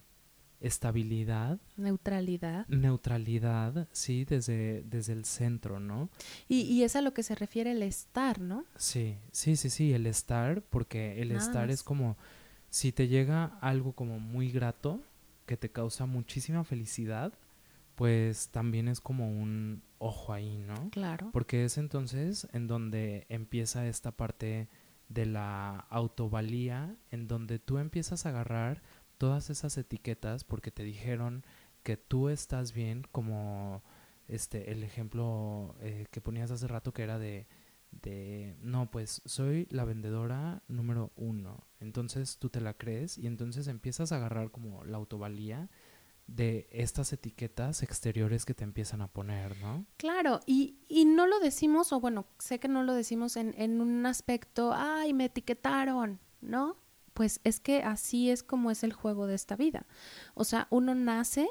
estabilidad. 0.61 1.59
Neutralidad. 1.75 2.67
Neutralidad, 2.67 3.87
sí, 3.91 4.25
desde, 4.25 4.83
desde 4.83 5.13
el 5.13 5.25
centro, 5.25 5.79
¿no? 5.79 6.09
Y, 6.47 6.61
y, 6.61 6.83
es 6.83 6.95
a 6.95 7.01
lo 7.01 7.13
que 7.13 7.23
se 7.23 7.35
refiere 7.35 7.71
el 7.71 7.83
estar, 7.83 8.39
¿no? 8.39 8.65
Sí, 8.75 9.17
sí, 9.31 9.55
sí, 9.55 9.69
sí, 9.69 9.93
el 9.93 10.05
estar, 10.05 10.61
porque 10.61 11.21
el 11.21 11.31
estar 11.31 11.69
es 11.69 11.83
como 11.83 12.17
si 12.77 12.91
te 12.91 13.07
llega 13.07 13.57
algo 13.59 13.93
como 13.93 14.19
muy 14.19 14.51
grato, 14.51 15.01
que 15.47 15.57
te 15.57 15.71
causa 15.71 16.05
muchísima 16.05 16.63
felicidad, 16.63 17.33
pues 17.95 18.49
también 18.49 18.87
es 18.87 19.01
como 19.01 19.31
un 19.31 19.81
ojo 19.97 20.31
ahí, 20.31 20.59
¿no? 20.59 20.91
Claro. 20.91 21.31
Porque 21.33 21.65
es 21.65 21.79
entonces 21.79 22.47
en 22.53 22.67
donde 22.67 23.25
empieza 23.29 23.87
esta 23.87 24.11
parte 24.11 24.69
de 25.09 25.25
la 25.25 25.87
autovalía, 25.89 26.95
en 27.09 27.27
donde 27.27 27.57
tú 27.57 27.79
empiezas 27.79 28.27
a 28.27 28.29
agarrar 28.29 28.83
todas 29.17 29.49
esas 29.49 29.75
etiquetas 29.79 30.43
porque 30.43 30.69
te 30.69 30.83
dijeron 30.83 31.43
que 31.81 31.97
tú 31.97 32.29
estás 32.29 32.73
bien, 32.73 33.07
como 33.11 33.81
este 34.27 34.71
el 34.71 34.83
ejemplo 34.83 35.73
eh, 35.81 36.05
que 36.11 36.21
ponías 36.21 36.51
hace 36.51 36.67
rato 36.67 36.93
que 36.93 37.01
era 37.01 37.17
de 37.17 37.47
de, 38.01 38.55
no, 38.61 38.89
pues 38.91 39.21
soy 39.25 39.67
la 39.69 39.85
vendedora 39.85 40.63
número 40.67 41.11
uno. 41.15 41.63
Entonces 41.79 42.37
tú 42.37 42.49
te 42.49 42.61
la 42.61 42.73
crees 42.73 43.17
y 43.17 43.27
entonces 43.27 43.67
empiezas 43.67 44.11
a 44.11 44.17
agarrar 44.17 44.51
como 44.51 44.83
la 44.85 44.97
autovalía 44.97 45.69
de 46.27 46.67
estas 46.71 47.13
etiquetas 47.13 47.83
exteriores 47.83 48.45
que 48.45 48.53
te 48.53 48.65
empiezan 48.65 49.01
a 49.01 49.07
poner, 49.07 49.57
¿no? 49.61 49.85
Claro, 49.95 50.41
y, 50.45 50.75
y 50.87 51.05
no 51.05 51.25
lo 51.25 51.39
decimos, 51.39 51.93
o 51.93 51.99
bueno, 51.99 52.27
sé 52.37 52.59
que 52.59 52.67
no 52.67 52.83
lo 52.83 52.93
decimos 52.93 53.37
en, 53.37 53.53
en 53.57 53.79
un 53.79 54.05
aspecto, 54.05 54.73
ay, 54.73 55.13
me 55.13 55.25
etiquetaron, 55.25 56.19
¿no? 56.41 56.75
Pues 57.13 57.39
es 57.45 57.59
que 57.59 57.81
así 57.81 58.29
es 58.29 58.43
como 58.43 58.71
es 58.71 58.83
el 58.83 58.93
juego 58.93 59.25
de 59.25 59.35
esta 59.35 59.55
vida. 59.55 59.87
O 60.35 60.43
sea, 60.43 60.67
uno 60.69 60.93
nace 60.93 61.47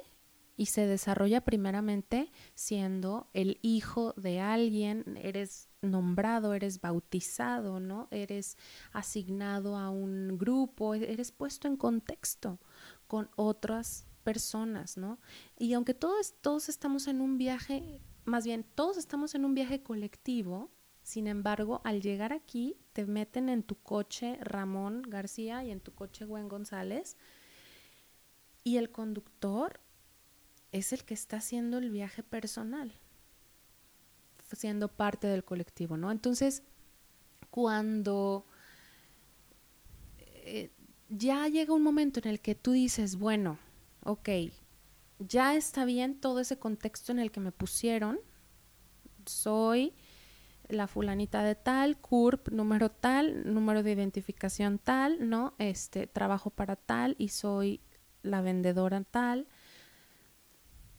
y 0.57 0.67
se 0.67 0.87
desarrolla 0.87 1.43
primeramente 1.43 2.33
siendo 2.55 3.29
el 3.35 3.59
hijo 3.63 4.15
de 4.17 4.41
alguien, 4.41 5.19
eres 5.23 5.69
nombrado, 5.83 6.55
eres 6.55 6.81
bautizado, 6.81 7.79
¿no? 7.79 8.09
Eres 8.11 8.57
asignado 8.93 9.77
a 9.77 9.91
un 9.91 10.39
grupo, 10.39 10.95
e-, 10.95 11.13
eres 11.13 11.31
puesto 11.31 11.69
en 11.69 11.77
contexto 11.77 12.59
con 13.07 13.31
otras 13.37 14.07
personas, 14.25 14.97
¿no? 14.97 15.21
Y 15.59 15.75
aunque 15.75 15.95
todos, 15.95 16.35
todos 16.41 16.69
estamos 16.69 17.07
en 17.07 17.21
un 17.21 17.39
viaje, 17.39 18.01
más 18.25 18.45
bien, 18.45 18.65
todos 18.75 18.97
estamos 18.97 19.35
en 19.35 19.45
un 19.45 19.55
viaje 19.55 19.83
colectivo, 19.83 20.71
sin 21.03 21.29
embargo, 21.29 21.83
al 21.85 22.01
llegar 22.01 22.33
aquí, 22.33 22.77
te 22.93 23.07
meten 23.07 23.49
en 23.49 23.63
tu 23.63 23.77
coche 23.77 24.39
Ramón 24.41 25.03
García 25.03 25.63
y 25.63 25.71
en 25.71 25.81
tu 25.81 25.95
coche 25.95 26.25
Gwen 26.25 26.49
González, 26.49 27.17
y 28.65 28.79
el 28.79 28.91
conductor 28.91 29.81
es 30.73 30.93
el 30.93 31.05
que 31.05 31.15
está 31.15 31.39
haciendo 31.39 31.79
el 31.79 31.91
viaje 31.91 32.23
personal, 32.23 32.93
siendo 34.53 34.89
parte 34.89 35.27
del 35.27 35.45
colectivo, 35.45 35.97
¿no? 35.97 36.11
Entonces, 36.11 36.63
cuando 37.51 38.47
eh, 40.19 40.71
ya 41.09 41.49
llega 41.49 41.75
un 41.75 41.83
momento 41.83 42.21
en 42.21 42.29
el 42.29 42.41
que 42.41 42.55
tú 42.55 42.73
dices, 42.73 43.17
bueno, 43.17 43.59
ok, 44.05 44.29
ya 45.19 45.55
está 45.55 45.85
bien 45.85 46.21
todo 46.21 46.41
ese 46.41 46.59
contexto 46.59 47.13
en 47.13 47.19
el 47.19 47.31
que 47.31 47.41
me 47.41 47.53
pusieron, 47.53 48.19
soy 49.25 49.95
la 50.69 50.87
fulanita 50.87 51.43
de 51.43 51.55
tal, 51.55 51.99
CURP, 51.99 52.49
número 52.51 52.91
tal, 52.91 53.53
número 53.53 53.83
de 53.83 53.93
identificación 53.93 54.79
tal, 54.79 55.29
¿no? 55.29 55.55
Este, 55.59 56.07
trabajo 56.07 56.51
para 56.51 56.77
tal 56.77 57.15
y 57.19 57.29
soy 57.29 57.81
la 58.23 58.41
vendedora 58.41 59.03
tal, 59.05 59.47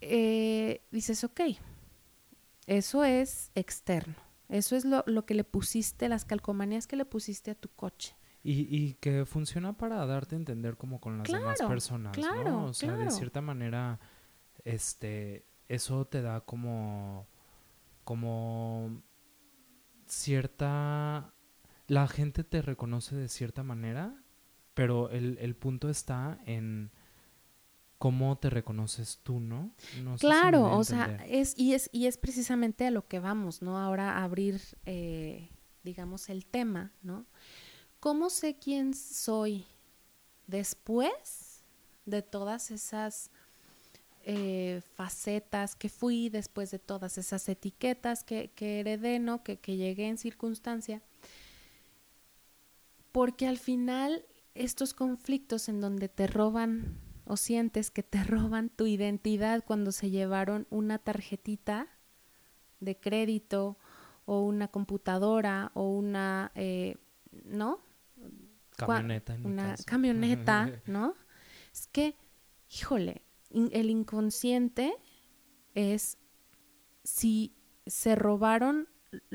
eh, 0.01 0.82
dices, 0.92 1.24
ok, 1.24 1.42
eso 2.66 3.04
es 3.04 3.51
externo, 3.56 4.16
eso 4.50 4.75
es 4.75 4.86
lo, 4.86 5.04
lo, 5.08 5.25
que 5.25 5.34
le 5.34 5.44
pusiste, 5.44 6.10
las 6.10 6.25
calcomanías 6.25 6.88
que 6.88 6.96
le 6.96 7.06
pusiste 7.06 7.51
a 7.51 7.56
tu 7.56 7.70
coche. 7.70 8.16
Y, 8.44 8.68
y 8.74 8.94
que 8.96 9.25
funciona 9.25 9.74
para 9.74 10.06
darte 10.06 10.36
a 10.36 10.38
entender 10.38 10.77
como 10.77 11.01
con 11.01 11.18
las 11.18 11.27
demás 11.27 11.60
personas, 11.62 12.16
claro, 12.16 12.44
¿no? 12.44 12.66
O 12.66 12.74
sea, 12.74 12.96
de 12.96 13.12
cierta 13.12 13.42
manera, 13.42 14.00
este, 14.63 15.46
eso 15.68 16.06
te 16.06 16.22
da 16.22 16.42
como, 16.42 17.27
como 18.04 19.01
cierta, 20.06 21.34
la 21.88 22.08
gente 22.08 22.44
te 22.44 22.62
reconoce 22.62 23.16
de 23.16 23.27
cierta 23.27 23.63
manera, 23.63 24.24
pero 24.74 25.10
el, 25.10 25.38
el 25.42 25.56
punto 25.56 25.89
está 25.89 26.39
en 26.46 26.92
cómo 27.98 28.38
te 28.38 28.50
reconoces 28.50 29.20
tú, 29.24 29.39
¿no? 29.39 29.72
claro, 30.20 30.77
o 30.77 30.84
sea, 30.84 31.25
es 31.27 31.54
y 31.58 31.74
es 31.74 31.89
y 31.92 32.06
es 32.06 32.18
precisamente 32.18 32.86
a 32.86 32.92
lo 32.92 33.08
que 33.08 33.20
vamos, 33.20 33.62
¿no? 33.62 33.80
Ahora 33.80 34.24
abrir, 34.24 34.62
eh, 34.86 35.50
digamos, 35.84 36.30
el 36.30 36.46
tema, 36.46 36.92
¿no? 37.01 37.25
¿Cómo 38.00 38.30
sé 38.30 38.58
quién 38.58 38.94
soy 38.94 39.66
después 40.46 41.63
de 42.05 42.22
todas 42.22 42.70
esas 42.70 43.31
eh, 44.24 44.81
facetas 44.96 45.75
que 45.75 45.90
fui, 45.90 46.29
después 46.29 46.70
de 46.70 46.79
todas 46.79 47.18
esas 47.18 47.50
etiquetas 47.50 48.24
que, 48.24 48.51
que 48.51 48.81
heredé, 48.81 49.18
¿no? 49.18 49.44
Que, 49.44 49.57
que 49.57 49.75
llegué 49.75 50.07
en 50.07 50.20
circunstancia? 50.20 51.01
Porque 53.12 53.48
al 53.48 53.57
final 53.57 54.24
estos 54.53 54.94
conflictos 54.94 55.70
en 55.70 55.81
donde 55.81 56.10
te 56.10 56.27
roban 56.27 57.06
o 57.27 57.37
sientes 57.37 57.92
que 57.92 58.03
te 58.03 58.24
roban 58.24 58.70
tu 58.70 58.87
identidad 58.87 59.63
cuando 59.66 59.92
se 59.92 60.09
llevaron 60.09 60.68
una 60.70 60.98
tarjetita 60.98 61.87
de 62.79 62.98
crédito 62.98 63.77
o 64.25 64.42
una 64.42 64.68
computadora 64.68 65.72
o 65.74 65.90
una, 65.90 66.51
eh, 66.55 66.96
¿no? 67.46 67.79
Camioneta. 68.75 69.35
En 69.35 69.46
una 69.46 69.75
camioneta, 69.85 70.72
¿no? 70.85 71.16
Es 71.74 71.87
que, 71.87 72.16
híjole, 72.70 73.24
el 73.51 73.90
inconsciente 73.90 74.94
es 75.74 76.18
si 77.03 77.55
se 77.85 78.16
robaron, 78.16 78.90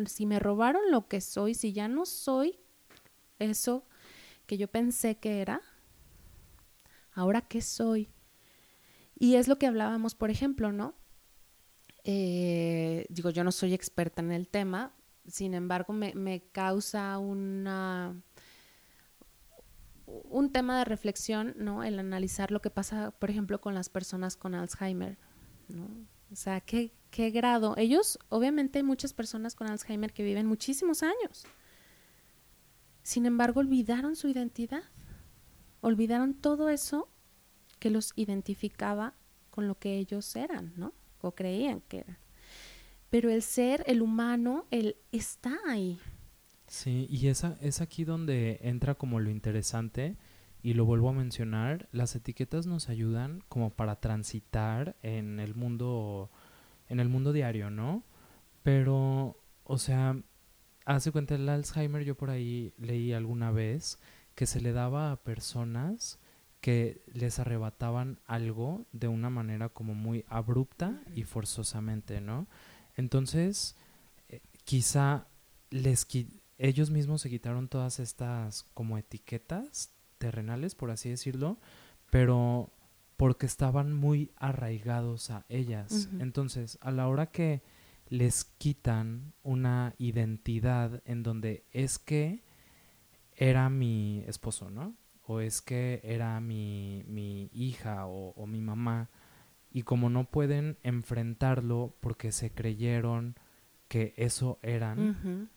si 0.06 0.26
me 0.26 0.38
robaron 0.38 0.82
lo 0.90 1.08
que 1.08 1.20
soy, 1.20 1.54
si 1.54 1.72
ya 1.72 1.88
no 1.88 2.04
soy 2.04 2.58
eso 3.38 3.86
que 4.46 4.58
yo 4.58 4.68
pensé 4.68 5.16
que 5.16 5.40
era, 5.40 5.62
ahora 7.12 7.42
qué 7.42 7.60
soy. 7.60 8.08
Y 9.18 9.36
es 9.36 9.48
lo 9.48 9.58
que 9.58 9.66
hablábamos, 9.66 10.14
por 10.14 10.30
ejemplo, 10.30 10.72
¿no? 10.72 10.94
Eh, 12.04 13.06
digo, 13.08 13.30
yo 13.30 13.44
no 13.44 13.52
soy 13.52 13.74
experta 13.74 14.20
en 14.20 14.32
el 14.32 14.48
tema, 14.48 14.92
sin 15.26 15.54
embargo, 15.54 15.92
me, 15.92 16.42
causa 16.52 17.18
una 17.18 18.20
un 20.06 20.52
tema 20.52 20.78
de 20.78 20.84
reflexión, 20.84 21.54
¿no? 21.56 21.84
El 21.84 21.98
analizar 21.98 22.50
lo 22.50 22.60
que 22.60 22.70
pasa, 22.70 23.12
por 23.12 23.30
ejemplo, 23.30 23.60
con 23.60 23.74
las 23.74 23.88
personas 23.88 24.36
con 24.36 24.54
Alzheimer, 24.54 25.16
¿no? 25.68 25.88
O 26.30 26.36
sea, 26.36 26.60
¿qué, 26.60 26.92
qué 27.10 27.30
grado? 27.30 27.76
Ellos, 27.76 28.18
obviamente 28.28 28.80
hay 28.80 28.82
muchas 28.82 29.14
personas 29.14 29.54
con 29.54 29.68
Alzheimer 29.68 30.12
que 30.12 30.24
viven 30.24 30.46
muchísimos 30.46 31.02
años. 31.02 31.46
Sin 33.02 33.26
embargo, 33.26 33.60
olvidaron 33.60 34.16
su 34.16 34.28
identidad 34.28 34.82
olvidaron 35.82 36.32
todo 36.32 36.70
eso 36.70 37.10
que 37.78 37.90
los 37.90 38.14
identificaba 38.16 39.14
con 39.50 39.68
lo 39.68 39.74
que 39.74 39.98
ellos 39.98 40.34
eran, 40.34 40.72
¿no? 40.76 40.94
O 41.20 41.34
creían 41.34 41.82
que 41.82 41.98
eran. 41.98 42.18
Pero 43.10 43.30
el 43.30 43.42
ser, 43.42 43.84
el 43.86 44.00
humano, 44.00 44.64
él 44.70 44.96
está 45.10 45.58
ahí. 45.66 46.00
Sí, 46.66 47.06
y 47.10 47.26
es, 47.26 47.44
es 47.60 47.82
aquí 47.82 48.04
donde 48.04 48.60
entra 48.62 48.94
como 48.94 49.20
lo 49.20 49.28
interesante, 49.28 50.16
y 50.62 50.74
lo 50.74 50.84
vuelvo 50.84 51.08
a 51.08 51.12
mencionar, 51.12 51.88
las 51.90 52.14
etiquetas 52.14 52.66
nos 52.66 52.88
ayudan 52.88 53.42
como 53.48 53.70
para 53.70 53.96
transitar 53.96 54.96
en 55.02 55.40
el 55.40 55.56
mundo, 55.56 56.30
en 56.88 57.00
el 57.00 57.08
mundo 57.08 57.32
diario, 57.32 57.68
¿no? 57.68 58.04
Pero, 58.62 59.36
o 59.64 59.78
sea, 59.78 60.16
hace 60.84 61.10
cuenta 61.10 61.34
el 61.34 61.48
Alzheimer, 61.48 62.04
yo 62.04 62.14
por 62.14 62.30
ahí 62.30 62.72
leí 62.78 63.12
alguna 63.12 63.50
vez 63.50 63.98
que 64.34 64.46
se 64.46 64.60
le 64.60 64.72
daba 64.72 65.12
a 65.12 65.22
personas 65.22 66.18
que 66.60 67.02
les 67.12 67.38
arrebataban 67.38 68.20
algo 68.26 68.86
de 68.92 69.08
una 69.08 69.30
manera 69.30 69.68
como 69.68 69.94
muy 69.94 70.24
abrupta 70.28 71.02
y 71.14 71.24
forzosamente, 71.24 72.20
¿no? 72.20 72.46
Entonces, 72.96 73.76
eh, 74.28 74.40
quizá 74.64 75.26
les 75.70 76.06
ellos 76.58 76.90
mismos 76.90 77.22
se 77.22 77.30
quitaron 77.30 77.68
todas 77.68 77.98
estas 77.98 78.62
como 78.74 78.96
etiquetas 78.96 79.92
terrenales, 80.18 80.76
por 80.76 80.92
así 80.92 81.08
decirlo, 81.08 81.58
pero 82.10 82.70
porque 83.16 83.46
estaban 83.46 83.92
muy 83.92 84.30
arraigados 84.36 85.30
a 85.30 85.44
ellas. 85.48 86.08
Entonces, 86.20 86.78
a 86.80 86.92
la 86.92 87.08
hora 87.08 87.26
que 87.26 87.62
les 88.08 88.44
quitan 88.44 89.32
una 89.42 89.94
identidad 89.98 91.02
en 91.06 91.22
donde 91.22 91.64
es 91.72 91.98
que 91.98 92.44
era 93.36 93.68
mi 93.70 94.24
esposo, 94.26 94.70
¿no? 94.70 94.94
O 95.24 95.40
es 95.40 95.62
que 95.62 96.00
era 96.02 96.40
mi, 96.40 97.04
mi 97.06 97.50
hija 97.52 98.06
o, 98.06 98.46
mi 98.46 98.60
mamá. 98.60 99.08
Y 99.70 99.82
como 99.82 100.10
no 100.10 100.24
pueden 100.24 100.78
enfrentarlo 100.82 101.94
porque 102.00 102.32
se 102.32 102.52
creyeron 102.52 103.36
que 103.88 104.14
eso 104.16 104.58
eran, 104.62 105.48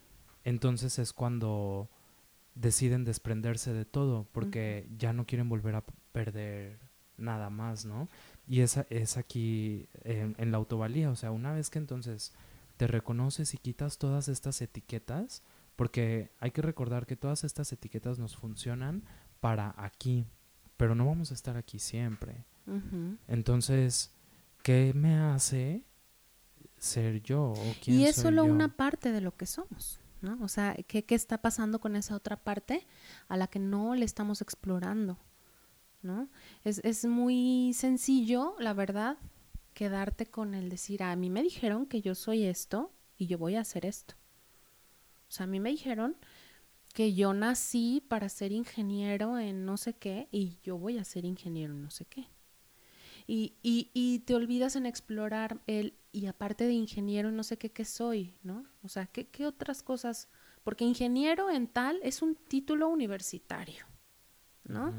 entonces 0.44 1.00
es 1.00 1.14
cuando 1.14 1.90
deciden 2.54 3.04
desprenderse 3.04 3.74
de 3.74 3.86
todo 3.86 4.28
porque 4.32 4.88
ya 4.98 5.12
no 5.12 5.26
quieren 5.26 5.50
volver 5.50 5.76
a 5.76 5.84
perder 6.14 6.80
nada 7.18 7.50
más, 7.50 7.86
¿no? 7.86 8.08
Y 8.48 8.62
esa 8.62 8.86
es 8.90 9.18
aquí 9.18 9.88
en, 10.04 10.36
en, 10.38 10.52
la 10.52 10.58
autovalía, 10.58 11.10
o 11.10 11.16
sea, 11.16 11.32
una 11.32 11.54
vez 11.54 11.70
que 11.70 11.80
entonces 11.80 12.34
te 12.78 12.88
reconoces 12.88 13.54
y 13.54 13.58
quitas 13.58 13.98
todas 13.98 14.28
estas 14.28 14.62
etiquetas, 14.62 15.44
porque 15.76 16.32
hay 16.40 16.52
que 16.52 16.62
recordar 16.62 17.06
que 17.06 17.16
todas 17.16 17.44
estas 17.44 17.72
etiquetas 17.72 18.20
nos 18.20 18.36
funcionan 18.36 19.04
para 19.40 19.74
aquí, 19.78 20.28
pero 20.78 20.96
no 20.96 21.06
vamos 21.06 21.32
a 21.32 21.34
estar 21.34 21.58
aquí 21.58 21.80
siempre. 21.80 22.46
Entonces, 23.28 24.12
¿qué 24.64 24.94
me 24.96 25.18
hace 25.18 25.84
ser 26.78 27.22
yo? 27.22 27.52
¿O 27.52 27.76
quién 27.84 28.00
y 28.00 28.06
es 28.06 28.16
soy 28.16 28.24
solo 28.26 28.46
yo? 28.46 28.52
una 28.52 28.76
parte 28.76 29.12
de 29.12 29.22
lo 29.22 29.36
que 29.36 29.46
somos. 29.46 30.00
¿no? 30.22 30.38
O 30.44 30.48
sea, 30.48 30.76
¿qué, 30.88 31.06
¿qué, 31.06 31.14
está 31.14 31.40
pasando 31.42 31.80
con 31.80 31.96
esa 31.96 32.16
otra 32.16 32.38
parte 32.38 32.88
a 33.28 33.38
la 33.38 33.48
que 33.48 33.60
no 33.60 33.94
le 33.94 34.06
estamos 34.06 34.42
explorando, 34.42 35.20
¿no? 36.02 36.30
Es, 36.64 36.80
es 36.84 37.06
muy 37.06 37.74
sencillo, 37.76 38.56
la 38.58 38.74
verdad, 38.74 39.18
quedarte 39.76 40.26
con 40.26 40.56
el 40.56 40.70
decir, 40.70 41.04
a 41.04 41.16
mí 41.16 41.30
me 41.30 41.44
dijeron 41.44 41.86
que 41.86 42.02
yo 42.02 42.16
soy 42.16 42.46
esto 42.46 42.92
y 43.18 43.28
yo 43.28 43.38
voy 43.38 43.56
a 43.56 43.62
hacer 43.62 43.86
esto. 43.86 44.16
O 45.36 45.38
sea, 45.38 45.44
a 45.44 45.48
mí 45.48 45.60
me 45.60 45.70
dijeron 45.72 46.16
que 46.94 47.14
yo 47.14 47.34
nací 47.34 48.02
para 48.08 48.30
ser 48.30 48.54
ingeniero 48.54 49.38
en 49.38 49.66
no 49.66 49.76
sé 49.76 49.94
qué 49.94 50.30
y 50.32 50.60
yo 50.64 50.78
voy 50.78 50.98
a 50.98 51.04
ser 51.04 51.26
ingeniero 51.26 51.74
en 51.74 51.82
no 51.82 51.92
sé 51.92 52.06
qué. 52.06 52.30
Y, 53.28 53.58
y, 53.62 53.92
y 53.94 54.20
te 54.20 54.34
olvidas 54.34 54.78
en 54.78 54.86
explorar 54.86 55.60
el, 55.68 55.98
y 56.14 56.28
aparte 56.28 56.64
de 56.66 56.72
ingeniero 56.72 57.32
no 57.32 57.44
sé 57.44 57.58
qué, 57.58 57.70
qué 57.70 57.84
soy, 57.84 58.38
¿no? 58.44 58.66
O 58.82 58.88
sea, 58.88 59.08
¿qué, 59.08 59.28
qué 59.28 59.46
otras 59.46 59.84
cosas? 59.84 60.30
Porque 60.64 60.86
ingeniero 60.86 61.50
en 61.50 61.68
tal 61.68 62.00
es 62.02 62.22
un 62.22 62.36
título 62.36 62.88
universitario, 62.88 63.86
¿no? 64.64 64.94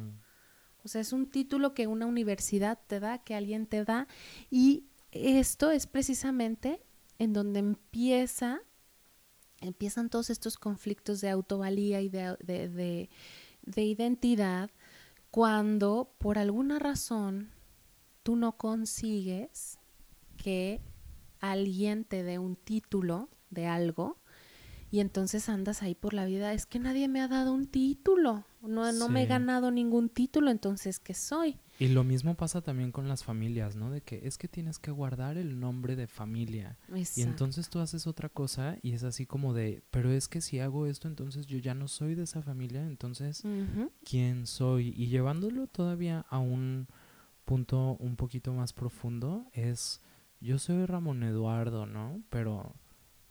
O 0.85 0.89
sea, 0.89 1.01
es 1.01 1.15
un 1.15 1.31
título 1.31 1.73
que 1.73 1.87
una 1.87 2.05
universidad 2.05 2.79
te 2.87 3.01
da, 3.01 3.25
que 3.25 3.35
alguien 3.35 3.67
te 3.67 3.87
da, 3.87 4.07
y 4.51 4.85
esto 5.13 5.71
es 5.71 5.87
precisamente 5.87 6.83
en 7.19 7.33
donde 7.33 7.61
empieza, 7.61 8.61
empiezan 9.61 10.11
todos 10.11 10.31
estos 10.31 10.57
conflictos 10.57 11.21
de 11.21 11.31
autovalía 11.31 12.01
y 12.01 12.09
de, 12.09 12.37
de, 12.41 13.09
de 13.63 13.83
identidad, 13.83 14.71
cuando 15.31 16.13
por 16.19 16.39
alguna 16.39 16.79
razón 16.79 17.51
tú 18.23 18.37
no 18.37 18.57
consigues 18.57 19.79
que 20.37 20.81
alguien 21.41 22.05
te 22.05 22.23
dé 22.23 22.39
un 22.39 22.57
título 22.57 23.29
de 23.51 23.67
algo 23.67 24.19
y 24.91 25.01
entonces 25.01 25.49
andas 25.49 25.83
ahí 25.83 25.95
por 25.95 26.15
la 26.15 26.25
vida, 26.25 26.53
es 26.53 26.65
que 26.67 26.79
nadie 26.79 27.09
me 27.09 27.21
ha 27.21 27.29
dado 27.29 27.53
un 27.53 27.67
título, 27.67 28.45
no, 28.63 28.93
no 28.93 29.07
sí. 29.07 29.13
me 29.13 29.25
he 29.25 29.27
ganado 29.27 29.71
ningún 29.71 30.09
título, 30.09 30.51
entonces, 30.51 31.01
¿qué 31.01 31.13
soy? 31.13 31.59
Y 31.79 31.89
lo 31.89 32.05
mismo 32.05 32.35
pasa 32.35 32.63
también 32.63 32.91
con 32.91 33.07
las 33.09 33.23
familias, 33.23 33.77
¿no? 33.77 33.91
De 33.91 34.01
que 34.01 34.21
es 34.25 34.39
que 34.39 34.49
tienes 34.49 34.79
que 34.79 34.91
guardar 34.91 35.37
el 35.37 35.61
nombre 35.61 35.95
de 35.95 36.07
familia. 36.07 36.79
Exacto. 36.89 37.21
Y 37.21 37.23
entonces 37.23 37.69
tú 37.69 37.81
haces 37.81 38.07
otra 38.07 38.29
cosa 38.29 38.79
y 38.83 38.93
es 38.93 39.05
así 39.05 39.27
como 39.27 39.53
de, 39.53 39.83
pero 39.91 40.11
es 40.11 40.29
que 40.29 40.41
si 40.41 40.61
hago 40.61 40.87
esto, 40.87 41.07
entonces 41.07 41.47
yo 41.47 41.59
ya 41.59 41.75
no 41.75 41.89
soy 41.89 42.15
de 42.15 42.23
esa 42.23 42.41
familia, 42.41 42.87
entonces, 42.87 43.45
uh 43.45 43.49
-huh. 43.49 43.91
¿quién 44.05 44.47
soy? 44.47 44.95
Y 44.97 45.09
llevándolo 45.09 45.67
todavía 45.67 46.25
a 46.31 46.39
un 46.39 46.89
punto 47.45 47.97
un 48.01 48.17
poquito 48.17 48.53
más 48.53 48.73
profundo 48.73 49.47
es, 49.53 50.01
yo 50.41 50.59
soy 50.59 50.85
Ramón 50.87 51.23
Eduardo, 51.23 51.87
¿no? 51.87 52.23
Pero, 52.31 52.75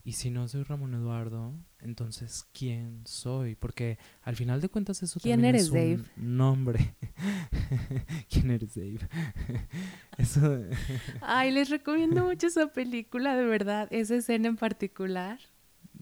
¿y 0.06 0.12
si 0.12 0.30
no 0.30 0.48
soy 0.48 0.62
Ramón 0.64 0.94
Eduardo? 0.94 1.54
Entonces, 1.80 2.46
¿quién 2.54 3.02
soy? 3.06 3.56
Porque 3.56 3.98
al 4.22 4.36
final 4.36 4.62
de 4.62 4.70
cuentas 4.70 5.02
eso 5.02 5.20
¿Quién 5.20 5.42
también 5.42 5.56
eres, 5.56 5.74
es 5.74 6.00
un 6.18 6.38
nombre. 6.38 6.96
¿Quién 8.30 8.52
eres, 8.52 8.76
Dave? 8.76 9.00
eso... 10.18 10.62
Ay, 11.22 11.52
les 11.52 11.70
recomiendo 11.72 12.24
mucho 12.24 12.48
esa 12.48 12.68
película, 12.68 13.36
de 13.36 13.46
verdad, 13.46 13.88
esa 13.90 14.16
escena 14.16 14.48
en 14.48 14.58
particular. 14.58 15.40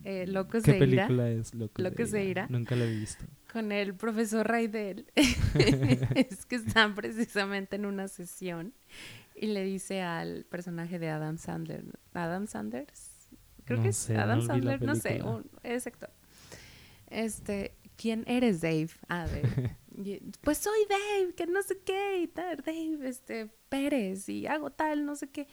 Eh, 0.03 0.27
Loco 0.27 0.61
¿Qué 0.61 0.73
película 0.73 1.29
es 1.29 1.55
Loco, 1.55 1.81
Loco 1.81 2.05
se 2.05 2.25
irá. 2.25 2.47
Nunca 2.49 2.75
la 2.75 2.83
he 2.83 2.93
visto. 2.93 3.23
Con 3.53 3.71
el 3.71 3.95
profesor 3.95 4.45
Raidel. 4.45 5.05
es 5.15 6.45
que 6.45 6.57
están 6.57 6.93
precisamente 6.93 7.77
en 7.77 7.85
una 7.85 8.09
sesión 8.09 8.73
y 9.33 9.47
le 9.47 9.63
dice 9.63 10.01
al 10.01 10.43
personaje 10.43 10.99
de 10.99 11.09
Adam 11.09 11.37
Sandler. 11.37 11.85
¿Adam 12.13 12.47
Sanders? 12.47 13.12
Creo 13.65 13.77
No 13.77 13.83
que 13.83 13.89
es 13.89 13.97
sé, 13.97 14.17
Adam 14.17 14.39
no 14.39 14.45
Sandler, 14.45 14.81
no 14.81 14.95
sé, 14.95 15.21
un, 15.23 15.49
es 15.63 15.87
actor. 15.87 16.11
Este, 17.07 17.75
¿quién 17.95 18.23
eres, 18.27 18.61
Dave? 18.61 18.89
A 19.07 19.25
ver. 19.25 19.77
y- 19.97 20.19
pues 20.41 20.57
soy 20.57 20.79
Dave, 20.89 21.33
que 21.35 21.45
no 21.47 21.61
sé 21.63 21.79
qué, 21.85 22.19
y 22.21 22.27
tal, 22.27 22.57
Dave, 22.57 22.97
este, 23.07 23.49
Pérez, 23.69 24.27
y 24.29 24.47
hago 24.47 24.71
tal, 24.71 25.05
no 25.05 25.15
sé 25.15 25.29
qué. 25.29 25.47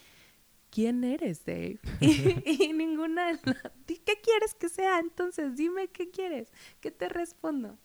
¿Quién 0.71 1.03
eres, 1.05 1.45
Dave? 1.45 1.81
y, 2.01 2.65
y 2.65 2.73
ninguna 2.73 3.29
de 3.29 3.41
las- 3.45 3.73
"Di, 3.87 3.97
¿Qué 3.97 4.21
quieres 4.23 4.55
que 4.55 4.69
sea? 4.69 4.99
Entonces, 5.01 5.57
dime 5.57 5.89
qué 5.89 6.11
quieres, 6.11 6.53
¿qué 6.81 6.91
te 6.91 7.09
respondo? 7.09 7.79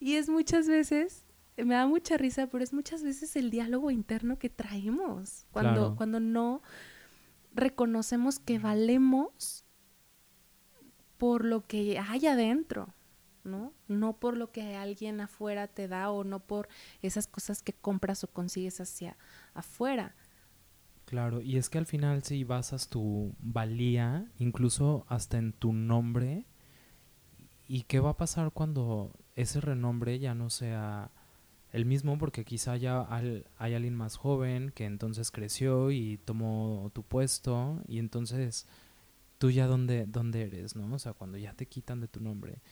Y 0.00 0.14
es 0.16 0.28
muchas 0.28 0.66
veces, 0.68 1.24
me 1.56 1.74
da 1.74 1.86
mucha 1.86 2.16
risa, 2.16 2.48
pero 2.48 2.64
es 2.64 2.72
muchas 2.72 3.02
veces 3.04 3.36
el 3.36 3.50
diálogo 3.50 3.90
interno 3.90 4.38
que 4.38 4.48
traemos 4.50 5.46
cuando, 5.52 5.72
Claro. 5.80 5.96
cuando 5.96 6.18
no 6.20 6.62
reconocemos 7.54 8.38
que 8.38 8.58
valemos 8.58 9.64
por 11.22 11.44
lo 11.44 11.64
que 11.64 12.00
hay 12.00 12.26
adentro, 12.26 12.88
¿no? 13.44 13.72
No 13.86 14.18
por 14.18 14.36
lo 14.36 14.50
que 14.50 14.74
alguien 14.74 15.20
afuera 15.20 15.68
te 15.68 15.86
da 15.86 16.10
o 16.10 16.24
no 16.24 16.40
por 16.40 16.68
esas 17.00 17.28
cosas 17.28 17.62
que 17.62 17.72
compras 17.72 18.24
o 18.24 18.26
consigues 18.26 18.80
hacia 18.80 19.16
afuera. 19.54 20.16
Claro, 21.04 21.40
y 21.40 21.58
es 21.58 21.70
que 21.70 21.78
al 21.78 21.86
final 21.86 22.24
si 22.24 22.42
basas 22.42 22.88
tu 22.88 23.36
valía, 23.38 24.32
incluso 24.36 25.06
hasta 25.08 25.38
en 25.38 25.52
tu 25.52 25.72
nombre, 25.72 26.44
¿y 27.68 27.84
qué 27.84 28.00
va 28.00 28.10
a 28.10 28.16
pasar 28.16 28.50
cuando 28.50 29.12
ese 29.36 29.60
renombre 29.60 30.18
ya 30.18 30.34
no 30.34 30.50
sea 30.50 31.12
el 31.70 31.84
mismo? 31.84 32.18
Porque 32.18 32.44
quizá 32.44 32.76
ya 32.76 33.06
hay 33.08 33.74
alguien 33.74 33.94
más 33.94 34.16
joven 34.16 34.72
que 34.74 34.86
entonces 34.86 35.30
creció 35.30 35.92
y 35.92 36.18
tomó 36.18 36.90
tu 36.92 37.04
puesto, 37.04 37.80
y 37.86 38.00
entonces 38.00 38.66
tú 39.42 39.50
ya 39.50 39.66
dónde, 39.66 40.06
dónde 40.06 40.42
eres, 40.42 40.76
¿no? 40.76 40.94
O 40.94 41.00
sea, 41.00 41.14
cuando 41.14 41.36
ya 41.36 41.52
te 41.52 41.66
quitan 41.66 42.00
de 42.00 42.06
tu 42.06 42.20
nombre. 42.20 42.62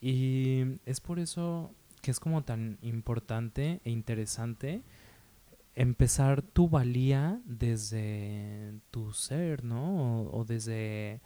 Y 0.00 0.80
es 0.84 1.00
por 1.00 1.20
eso 1.20 1.72
que 2.02 2.10
es 2.10 2.18
como 2.18 2.42
tan 2.42 2.76
importante 2.82 3.80
e 3.84 3.90
interesante 3.92 4.82
empezar 5.76 6.42
tu 6.42 6.68
valía 6.68 7.40
desde 7.44 8.80
tu 8.90 9.12
ser, 9.12 9.62
¿no? 9.62 10.24
O, 10.24 10.40
o 10.40 10.44
desde 10.44 11.20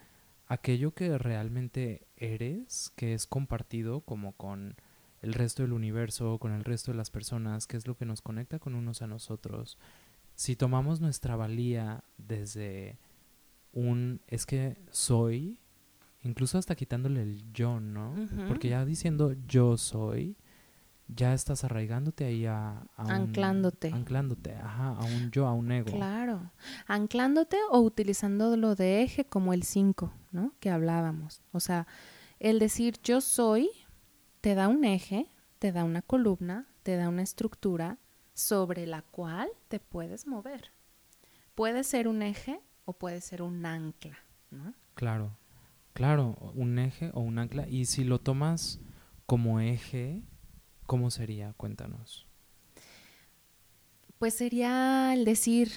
aquello 0.47 0.93
que 0.93 1.17
realmente 1.17 2.07
eres, 2.19 2.93
que 2.95 3.15
es 3.15 3.27
compartido 3.27 4.03
como 4.03 4.33
con 4.33 4.77
el 5.23 5.33
resto 5.33 5.63
del 5.63 5.73
universo, 5.73 6.37
con 6.37 6.53
el 6.53 6.65
resto 6.65 6.91
de 6.91 6.99
las 6.99 7.11
personas, 7.11 7.67
que 7.67 7.79
es 7.79 7.87
lo 7.87 7.97
que 7.97 8.05
nos 8.05 8.21
conecta 8.21 8.59
con 8.59 8.75
unos 8.75 9.01
a 9.01 9.07
nosotros. 9.07 9.79
Si 10.35 10.55
tomamos 10.55 11.01
nuestra 11.01 11.35
valía 11.35 12.05
desde 12.19 12.99
un 13.73 14.21
es 14.27 14.47
que 14.47 14.77
soy, 14.91 15.59
incluso 16.23 16.59
hasta 16.59 16.75
quitándole 16.75 17.23
el 17.23 17.53
yo, 17.53 17.81
¿no? 17.81 18.15
Porque 18.49 18.69
ya 18.69 18.85
diciendo 18.85 19.35
yo 19.47 19.77
soy, 19.77 20.37
ya 21.09 21.35
estás 21.35 21.65
arraigándote 21.65 22.25
ahí 22.25 22.47
a, 22.47 22.87
a 22.97 23.05
un- 23.05 23.11
Anclándote. 23.11 23.89
anclándote, 23.93 24.55
ajá, 24.55 24.91
a 24.91 25.05
un 25.05 25.31
yo, 25.31 25.47
a 25.47 25.53
un 25.53 25.71
ego. 25.73 25.91
Claro, 25.91 26.51
anclándote 26.87 27.57
o 27.71 27.81
utilizándolo 27.81 28.75
de 28.75 29.03
eje 29.03 29.25
como 29.25 29.53
el 29.53 29.63
5, 29.63 30.13
¿no? 30.31 30.53
Que 30.61 30.71
hablábamos. 30.71 31.43
O 31.53 31.61
sea, 31.61 31.87
el 32.41 32.59
decir 32.59 32.97
yo 33.03 33.21
soy 33.21 33.69
te 34.41 34.55
da 34.55 34.69
un 34.69 34.85
eje, 34.85 35.27
te 35.59 35.71
da 35.73 35.85
una 35.85 36.03
columna, 36.03 36.67
te 36.83 36.97
da 36.97 37.09
una 37.09 37.23
estructura 37.23 37.99
sobre 38.35 38.87
la 38.87 39.03
cual 39.03 39.49
te 39.69 39.79
puedes 39.81 40.27
mover. 40.27 40.71
Puede 41.55 41.85
ser 41.85 42.09
un 42.09 42.23
eje 42.23 42.61
o 42.85 42.93
puede 42.93 43.21
ser 43.21 43.43
un 43.43 43.65
ancla, 43.65 44.19
¿no? 44.51 44.75
Claro, 44.95 45.37
claro, 45.93 46.37
un 46.55 46.79
eje 46.79 47.11
o 47.15 47.21
un 47.21 47.39
ancla. 47.39 47.69
Y 47.69 47.87
si 47.87 48.05
lo 48.05 48.21
tomas 48.21 48.81
como 49.27 49.61
eje, 49.61 50.23
¿cómo 50.87 51.11
sería? 51.11 51.55
Cuéntanos. 51.55 52.27
Pues 54.19 54.35
sería 54.35 55.15
el 55.15 55.25
decir, 55.25 55.73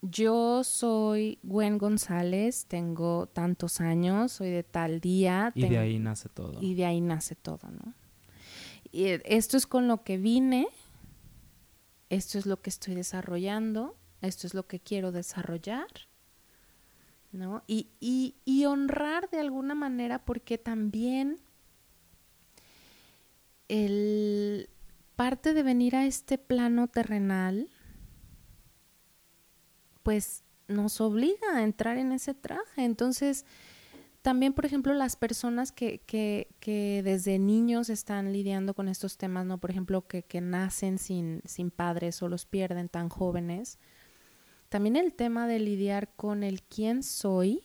yo 0.00 0.64
soy 0.64 1.38
Gwen 1.42 1.78
González, 1.78 2.66
tengo 2.66 3.26
tantos 3.26 3.80
años, 3.80 4.32
soy 4.32 4.50
de 4.50 4.62
tal 4.62 5.00
día. 5.00 5.52
Y 5.54 5.68
de 5.68 5.78
ahí 5.78 5.98
nace 5.98 6.28
todo. 6.28 6.60
Y 6.60 6.74
de 6.74 6.86
ahí 6.86 7.00
nace 7.00 7.34
todo, 7.34 7.70
¿no? 7.70 7.94
Y 8.90 9.04
eh, 9.04 9.22
esto 9.24 9.56
es 9.56 9.66
con 9.66 9.88
lo 9.88 10.02
que 10.02 10.18
vine, 10.18 10.66
esto 12.10 12.38
es 12.38 12.46
lo 12.46 12.60
que 12.60 12.68
estoy 12.68 12.94
desarrollando, 12.94 13.96
esto 14.28 14.46
es 14.46 14.54
lo 14.54 14.66
que 14.66 14.80
quiero 14.80 15.12
desarrollar, 15.12 15.88
¿no? 17.32 17.62
Y, 17.66 17.88
y, 18.00 18.36
y 18.44 18.64
honrar 18.64 19.30
de 19.30 19.40
alguna 19.40 19.74
manera 19.74 20.24
porque 20.24 20.58
también 20.58 21.40
el 23.68 24.68
parte 25.16 25.54
de 25.54 25.62
venir 25.62 25.96
a 25.96 26.04
este 26.06 26.38
plano 26.38 26.88
terrenal, 26.88 27.68
pues 30.02 30.44
nos 30.68 31.00
obliga 31.00 31.56
a 31.56 31.62
entrar 31.62 31.96
en 31.98 32.12
ese 32.12 32.34
traje. 32.34 32.84
Entonces, 32.84 33.44
también, 34.22 34.52
por 34.52 34.66
ejemplo, 34.66 34.94
las 34.94 35.16
personas 35.16 35.72
que, 35.72 36.00
que, 36.00 36.48
que 36.60 37.02
desde 37.04 37.38
niños 37.38 37.88
están 37.88 38.32
lidiando 38.32 38.74
con 38.74 38.88
estos 38.88 39.16
temas, 39.16 39.46
¿no? 39.46 39.58
Por 39.58 39.70
ejemplo, 39.70 40.06
que, 40.06 40.22
que 40.22 40.40
nacen 40.40 40.98
sin, 40.98 41.42
sin 41.44 41.70
padres 41.70 42.22
o 42.22 42.28
los 42.28 42.46
pierden 42.46 42.88
tan 42.88 43.08
jóvenes. 43.08 43.78
También 44.72 44.96
el 44.96 45.12
tema 45.12 45.46
de 45.46 45.58
lidiar 45.58 46.16
con 46.16 46.42
el 46.42 46.62
quién 46.62 47.02
soy 47.02 47.62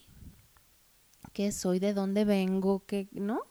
qué 1.38 1.52
soy, 1.52 1.78
de 1.78 1.94
dónde 1.94 2.26
vengo, 2.26 2.84
qué, 2.88 3.10
¿no? 3.12 3.44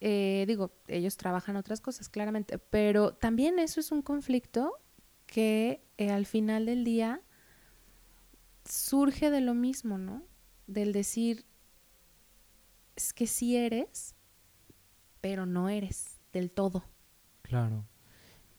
Eh, 0.00 0.46
digo, 0.48 0.72
ellos 0.88 1.16
trabajan 1.16 1.54
otras 1.54 1.80
cosas, 1.80 2.08
claramente, 2.08 2.58
pero 2.58 3.14
también 3.14 3.60
eso 3.60 3.78
es 3.78 3.92
un 3.92 4.02
conflicto 4.02 4.72
que 5.26 5.80
eh, 5.96 6.10
al 6.10 6.26
final 6.26 6.66
del 6.66 6.82
día 6.82 7.22
surge 8.64 9.30
de 9.30 9.40
lo 9.40 9.54
mismo, 9.54 9.96
¿no? 9.96 10.24
Del 10.66 10.92
decir, 10.92 11.46
es 12.96 13.12
que 13.12 13.28
sí 13.28 13.56
eres, 13.56 14.16
pero 15.20 15.46
no 15.46 15.68
eres 15.68 16.18
del 16.32 16.50
todo. 16.50 16.84
Claro. 17.42 17.86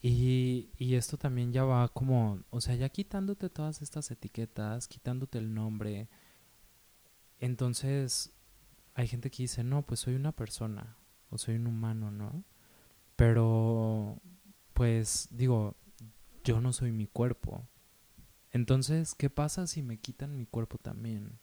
Y, 0.01 0.69
y, 0.77 0.95
esto 0.95 1.17
también 1.17 1.51
ya 1.51 1.65
va 1.65 1.89
como, 1.89 2.41
o 2.51 2.61
sea, 2.61 2.75
ya 2.75 2.87
quitándote 2.87 3.49
todas 3.49 3.81
estas 3.81 4.09
etiquetas, 4.11 4.87
quitándote 4.87 5.37
el 5.39 5.53
nombre. 5.53 6.07
Entonces, 7.39 8.31
hay 8.93 9.07
gente 9.07 9.29
que 9.29 9.43
dice, 9.43 9.63
no, 9.63 9.81
pues 9.81 9.99
soy 9.99 10.15
una 10.15 10.31
persona 10.31 10.95
o 11.29 11.37
soy 11.37 11.55
un 11.55 11.67
humano, 11.67 12.11
¿no? 12.11 12.45
Pero, 13.15 14.21
pues 14.73 15.27
digo, 15.31 15.75
yo 16.43 16.61
no 16.61 16.71
soy 16.71 16.91
mi 16.91 17.05
cuerpo. 17.05 17.67
Entonces, 18.51 19.13
¿qué 19.15 19.29
pasa 19.29 19.67
si 19.67 19.83
me 19.83 19.97
quitan 19.97 20.35
mi 20.35 20.45
cuerpo 20.45 20.77
también? 20.77 21.37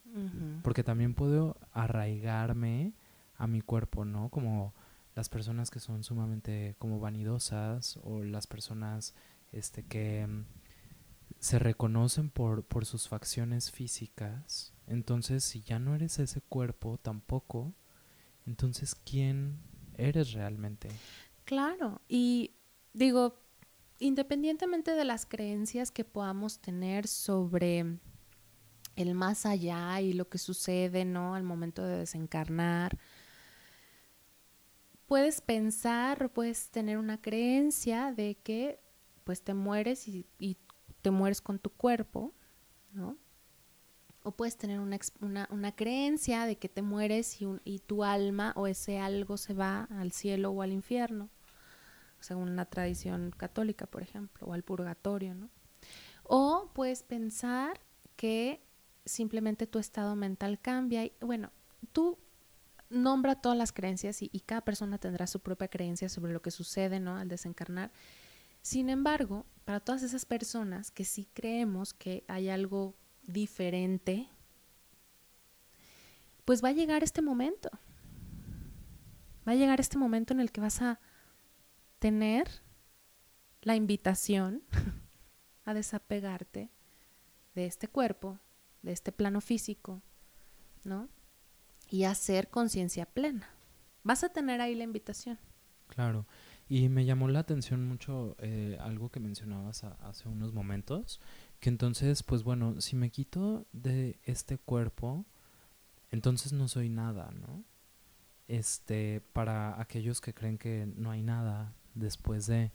Porque 0.63 0.83
también 0.83 1.15
puedo 1.15 1.59
arraigarme 1.73 2.95
a 3.37 3.47
mi 3.47 3.61
cuerpo, 3.61 4.07
¿no? 4.07 4.31
Como 4.31 4.75
las 5.17 5.29
personas 5.31 5.71
que 5.71 5.81
son 5.81 6.05
sumamente 6.05 6.77
como 6.79 7.01
vanidosas 7.01 7.99
o 8.05 8.23
las 8.23 8.47
personas 8.47 9.15
este 9.51 9.83
que 9.83 10.27
mm, 10.27 10.45
se 11.41 11.59
reconocen 11.59 12.31
por, 12.31 12.65
por 12.65 12.87
sus 12.87 13.09
facciones 13.09 13.71
físicas. 13.71 14.75
Entonces, 14.87 15.43
si 15.43 15.63
ya 15.63 15.79
no 15.79 15.95
eres 15.95 16.19
ese 16.19 16.43
cuerpo 16.43 16.99
tampoco, 16.99 17.75
entonces 18.47 18.95
¿quién 18.95 19.59
eres 19.97 20.33
realmente? 20.33 20.89
Claro, 21.45 22.03
y 22.09 22.53
digo, 22.93 23.41
independientemente 23.99 24.93
de 24.93 25.05
las 25.05 25.25
creencias 25.25 25.91
que 25.91 26.05
podamos 26.05 26.61
tener 26.61 27.07
sobre 27.07 27.99
el 28.97 29.15
más 29.15 29.47
allá 29.47 30.01
y 30.01 30.13
lo 30.13 30.29
que 30.29 30.39
sucede, 30.39 31.05
¿no? 31.05 31.35
Al 31.35 31.43
momento 31.43 31.85
de 31.85 31.99
desencarnar, 31.99 32.99
puedes 35.07 35.41
pensar, 35.41 36.31
puedes 36.31 36.71
tener 36.71 36.99
una 36.99 37.21
creencia 37.21 38.13
de 38.13 38.37
que 38.37 38.81
pues 39.25 39.43
te 39.43 39.55
mueres 39.55 40.07
y, 40.09 40.27
te 41.03 41.11
mueres 41.13 41.41
con 41.41 41.61
tu 41.61 41.71
cuerpo, 41.71 42.33
¿no? 42.93 43.17
O 44.25 44.33
puedes 44.33 44.57
tener 44.57 44.81
una, 44.81 44.99
una, 45.51 45.77
creencia 45.77 46.47
de 46.47 46.57
que 46.59 46.69
te 46.69 46.83
mueres 46.83 47.41
y, 47.41 47.47
y 47.65 47.79
tu 47.79 48.03
alma 48.03 48.53
o 48.57 48.67
ese 48.67 48.99
algo 48.99 49.37
se 49.37 49.55
va 49.55 49.85
al 49.85 50.11
cielo 50.11 50.51
o 50.51 50.63
al 50.63 50.73
infierno 50.73 51.31
según 52.21 52.57
la 52.57 52.65
tradición 52.65 53.31
católica, 53.37 53.87
por 53.87 54.03
ejemplo, 54.03 54.47
o 54.47 54.53
al 54.53 54.63
purgatorio, 54.63 55.35
¿no? 55.35 55.51
O 56.25 56.71
puedes 56.75 57.03
pensar 57.03 57.81
que 58.17 58.61
simplemente 59.05 59.67
tu 59.67 59.79
estado 59.79 60.17
mental 60.17 60.59
cambia 60.61 61.05
y, 61.05 61.13
bueno, 61.21 61.53
tú 61.93 62.19
nombra 62.91 63.41
todas 63.41 63.59
las 63.59 63.73
creencias 63.73 64.23
y, 64.23 64.29
cada 64.41 64.61
persona 64.63 64.99
tendrá 64.99 65.27
su 65.27 65.41
propia 65.41 65.69
creencia 65.69 66.09
sobre 66.09 66.33
lo 66.33 66.43
que 66.43 66.51
sucede, 66.51 67.01
¿no? 67.01 67.17
Al 67.17 67.29
desencarnar. 67.29 67.93
Sin 68.63 68.89
embargo, 68.89 69.47
para 69.65 69.81
todas 69.81 70.03
esas 70.03 70.25
personas 70.25 70.91
que 70.91 71.05
sí 71.05 71.29
creemos 71.33 71.95
que 71.95 72.25
hay 72.29 72.49
algo 72.49 72.95
diferente, 73.23 74.29
pues 76.45 76.63
va 76.63 76.69
a 76.69 76.73
llegar 76.73 77.03
este 77.03 77.23
momento. 77.23 77.71
Va 79.47 79.53
a 79.53 79.57
llegar 79.57 79.81
este 79.81 79.99
momento 79.99 80.33
en 80.33 80.41
el 80.41 80.53
que 80.53 80.61
vas 80.61 80.83
a 80.83 81.01
tener 81.99 82.49
la 83.63 83.77
invitación 83.77 84.63
a 85.65 85.75
desapegarte 85.75 86.71
de 87.55 87.67
este 87.67 87.89
cuerpo, 87.89 88.39
de 88.83 88.93
este 88.93 89.13
plano 89.13 89.41
físico, 89.41 90.03
¿no? 90.85 91.09
Y 91.89 92.05
hacer 92.05 92.49
conciencia 92.49 93.07
plena. 93.07 93.49
Vas 94.03 94.25
a 94.25 94.29
tener 94.29 94.61
ahí 94.61 94.75
la 94.75 94.85
invitación. 94.85 95.39
Claro. 95.89 96.27
Y 96.69 96.89
me 96.89 97.05
llamó 97.05 97.29
la 97.29 97.41
atención 97.41 97.87
mucho 97.87 98.37
eh, 98.41 98.77
algo 98.81 99.11
que 99.11 99.21
mencionabas 99.21 99.85
hace 99.85 100.29
unos 100.29 100.53
momentos, 100.53 101.21
que 101.61 101.69
entonces, 101.69 102.25
pues 102.25 102.43
bueno, 102.43 102.81
si 102.81 102.97
me 102.97 103.11
quito 103.11 103.67
de 103.73 104.19
este 104.25 104.59
cuerpo, 104.59 105.25
entonces 106.11 106.53
no 106.53 106.67
soy 106.67 106.89
nada, 106.89 107.31
¿no? 107.31 107.65
Este, 108.49 109.23
para 109.33 109.81
aquellos 109.81 110.21
que 110.21 110.35
creen 110.35 110.59
que 110.59 110.89
no 110.97 111.11
hay 111.11 111.23
nada, 111.23 111.73
después 111.95 112.47
de... 112.47 112.71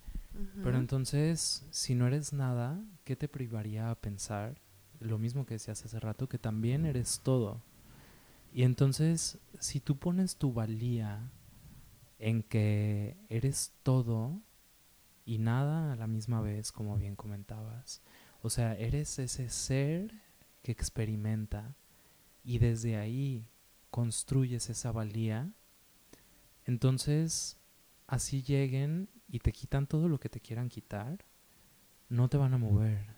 Pero 0.63 0.77
entonces, 0.77 1.65
si 1.71 1.93
no 1.93 2.07
eres 2.07 2.31
nada, 2.31 2.81
¿qué 3.03 3.17
te 3.17 3.27
privaría 3.27 3.91
a 3.91 3.95
pensar? 3.95 4.61
Lo 5.01 5.17
mismo 5.17 5.45
que 5.45 5.55
decías 5.55 5.83
hace 5.83 5.99
rato, 5.99 6.29
que 6.29 6.37
también 6.37 6.85
eres 6.85 7.19
todo. 7.21 7.61
Y 8.51 8.63
entonces, 8.63 9.39
si 9.59 9.79
tú 9.79 9.97
pones 9.97 10.35
tu 10.35 10.51
valía 10.51 11.31
en 12.19 12.43
que 12.43 13.17
eres 13.29 13.73
todo 13.83 14.41
y 15.25 15.37
nada 15.37 15.93
a 15.93 15.95
la 15.95 16.07
misma 16.07 16.41
vez, 16.41 16.71
como 16.71 16.97
bien 16.97 17.15
comentabas, 17.15 18.01
o 18.41 18.49
sea, 18.49 18.75
eres 18.75 19.19
ese 19.19 19.49
ser 19.49 20.13
que 20.63 20.71
experimenta 20.71 21.75
y 22.43 22.59
desde 22.59 22.97
ahí 22.97 23.47
construyes 23.89 24.69
esa 24.69 24.91
valía, 24.91 25.53
entonces 26.65 27.57
así 28.07 28.43
lleguen 28.43 29.09
y 29.29 29.39
te 29.39 29.53
quitan 29.53 29.87
todo 29.87 30.09
lo 30.09 30.19
que 30.19 30.29
te 30.29 30.41
quieran 30.41 30.67
quitar, 30.67 31.23
no 32.09 32.27
te 32.27 32.37
van 32.37 32.53
a 32.53 32.57
mover, 32.57 33.15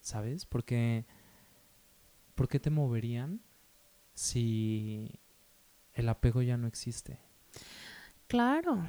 ¿sabes? 0.00 0.46
Porque, 0.46 1.06
¿por 2.36 2.48
qué 2.48 2.60
te 2.60 2.70
moverían 2.70 3.40
si 4.14 5.10
el 5.94 6.08
apego 6.08 6.42
ya 6.42 6.56
no 6.56 6.66
existe? 6.66 7.18
Claro. 8.26 8.86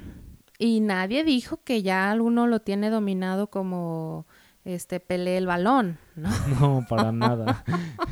Y 0.58 0.80
nadie 0.80 1.24
dijo 1.24 1.62
que 1.64 1.82
ya 1.82 2.10
alguno 2.10 2.46
lo 2.46 2.60
tiene 2.60 2.90
dominado 2.90 3.48
como 3.48 4.26
este 4.64 5.00
pelee 5.00 5.38
el 5.38 5.46
balón, 5.46 5.98
¿no? 6.14 6.30
No, 6.60 6.86
para 6.88 7.10
nada. 7.12 7.64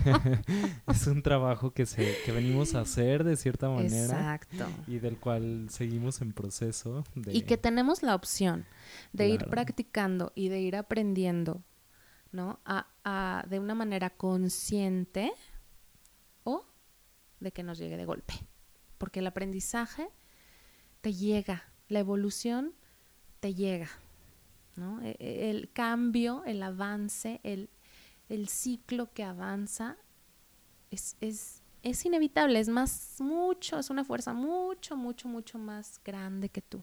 es 0.88 1.07
un 1.07 1.23
trabajo 1.23 1.73
que 1.73 1.87
se 1.87 2.16
que 2.25 2.33
venimos 2.33 2.75
a 2.75 2.81
hacer 2.81 3.23
de 3.25 3.37
cierta 3.37 3.68
manera. 3.68 4.35
Exacto. 4.35 4.66
Y 4.87 4.99
del 4.99 5.18
cual 5.18 5.68
seguimos 5.70 6.20
en 6.20 6.33
proceso. 6.33 7.05
Y 7.29 7.42
que 7.42 7.57
tenemos 7.57 8.03
la 8.03 8.14
opción 8.14 8.66
de 9.12 9.29
ir 9.29 9.46
practicando 9.46 10.33
y 10.35 10.49
de 10.49 10.61
ir 10.61 10.75
aprendiendo, 10.75 11.62
¿no? 12.33 12.59
A, 12.64 12.88
a, 13.05 13.44
de 13.49 13.61
una 13.61 13.75
manera 13.75 14.11
consciente 14.11 15.33
de 17.40 17.53
que 17.53 17.62
nos 17.62 17.79
llegue 17.79 17.96
de 17.96 18.05
golpe. 18.05 18.35
Porque 18.98 19.20
el 19.20 19.26
aprendizaje 19.26 20.09
te 21.00 21.12
llega, 21.12 21.64
la 21.88 21.98
evolución 21.98 22.74
te 23.40 23.55
llega. 23.55 23.88
E, 25.03 25.16
e, 25.18 25.50
el 25.50 25.70
cambio, 25.72 26.42
el 26.46 26.62
avance, 26.62 27.40
el, 27.42 27.68
ciclo 28.48 29.12
que 29.12 29.24
avanza 29.24 29.96
es, 30.90 31.16
es, 31.20 32.05
inevitable, 32.05 32.61
es 32.61 32.68
más, 32.68 33.16
mucho, 33.18 33.79
es 33.79 33.90
una 33.90 34.05
fuerza 34.05 34.33
mucho, 34.33 34.96
mucho, 34.96 35.29
mucho 35.29 35.59
más 35.59 36.00
grande 36.05 36.48
que 36.48 36.62
tú. 36.62 36.83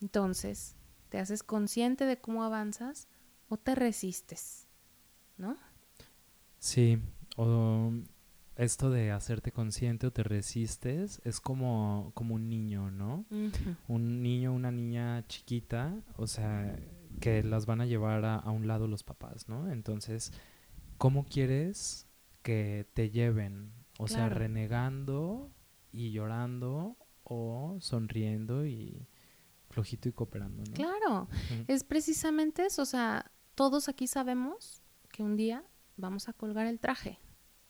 Entonces, 0.00 0.74
te 1.08 1.18
haces 1.18 1.42
consciente 1.42 2.04
de 2.04 2.20
cómo 2.20 2.42
avanzas 2.42 3.08
o 3.48 3.56
te 3.56 3.74
resistes, 3.74 4.66
¿no? 5.36 5.56
Sí, 6.58 6.98
o 7.36 7.92
esto 8.56 8.90
de 8.90 9.10
hacerte 9.10 9.52
consciente 9.52 10.06
o 10.06 10.12
te 10.12 10.22
resistes 10.22 11.20
es 11.24 11.40
como, 11.40 12.12
como 12.14 12.34
un 12.34 12.48
niño, 12.48 12.90
¿no? 12.90 13.24
Un 13.88 14.22
niño, 14.22 14.52
una 14.52 14.70
niña 14.70 15.26
chiquita, 15.26 15.94
o 16.16 16.26
sea, 16.26 16.78
que 17.20 17.42
las 17.42 17.66
van 17.66 17.80
a 17.80 17.86
llevar 17.86 18.24
a, 18.24 18.50
un 18.50 18.66
lado 18.66 18.86
los 18.86 19.02
papás, 19.02 19.48
¿no? 19.48 19.70
Entonces, 19.70 20.32
¿cómo 20.98 21.24
quieres 21.24 22.06
que 22.42 22.86
te 22.94 23.10
lleven? 23.10 23.72
O 23.98 24.08
sea, 24.08 24.28
renegando 24.28 25.50
y 25.92 26.10
llorando 26.10 26.96
o 27.22 27.76
sonriendo 27.80 28.66
y 28.66 29.08
flojito 29.70 30.08
y 30.08 30.12
cooperando, 30.12 30.62
¿no? 30.64 30.74
Claro, 30.74 31.28
es 31.66 31.82
precisamente 31.82 32.66
eso, 32.66 32.82
o 32.82 32.86
sea, 32.86 33.30
todos 33.54 33.88
aquí 33.88 34.06
sabemos 34.06 34.82
que 35.10 35.22
un 35.22 35.36
día 35.36 35.64
vamos 35.96 36.28
a 36.28 36.32
colgar 36.32 36.66
el 36.66 36.78
traje. 36.78 37.18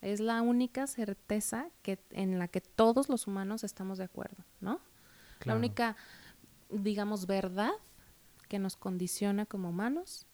Es 0.05 0.21
la 0.21 0.43
única 0.43 0.87
certeza 0.87 1.71
que, 1.83 1.99
en 2.11 2.38
la 2.38 2.49
que 2.49 2.61
todos 2.61 3.09
los 3.09 3.27
humanos 3.27 3.64
estamos 3.64 3.97
de 3.99 4.05
acuerdo, 4.05 4.45
¿no? 4.61 4.81
La 5.45 5.57
única, 5.57 5.97
digamos, 6.71 7.27
verdad 7.27 7.73
que 8.49 8.59
nos 8.59 8.77
condiciona 8.77 9.47
como 9.47 9.71
humanos, 9.71 10.27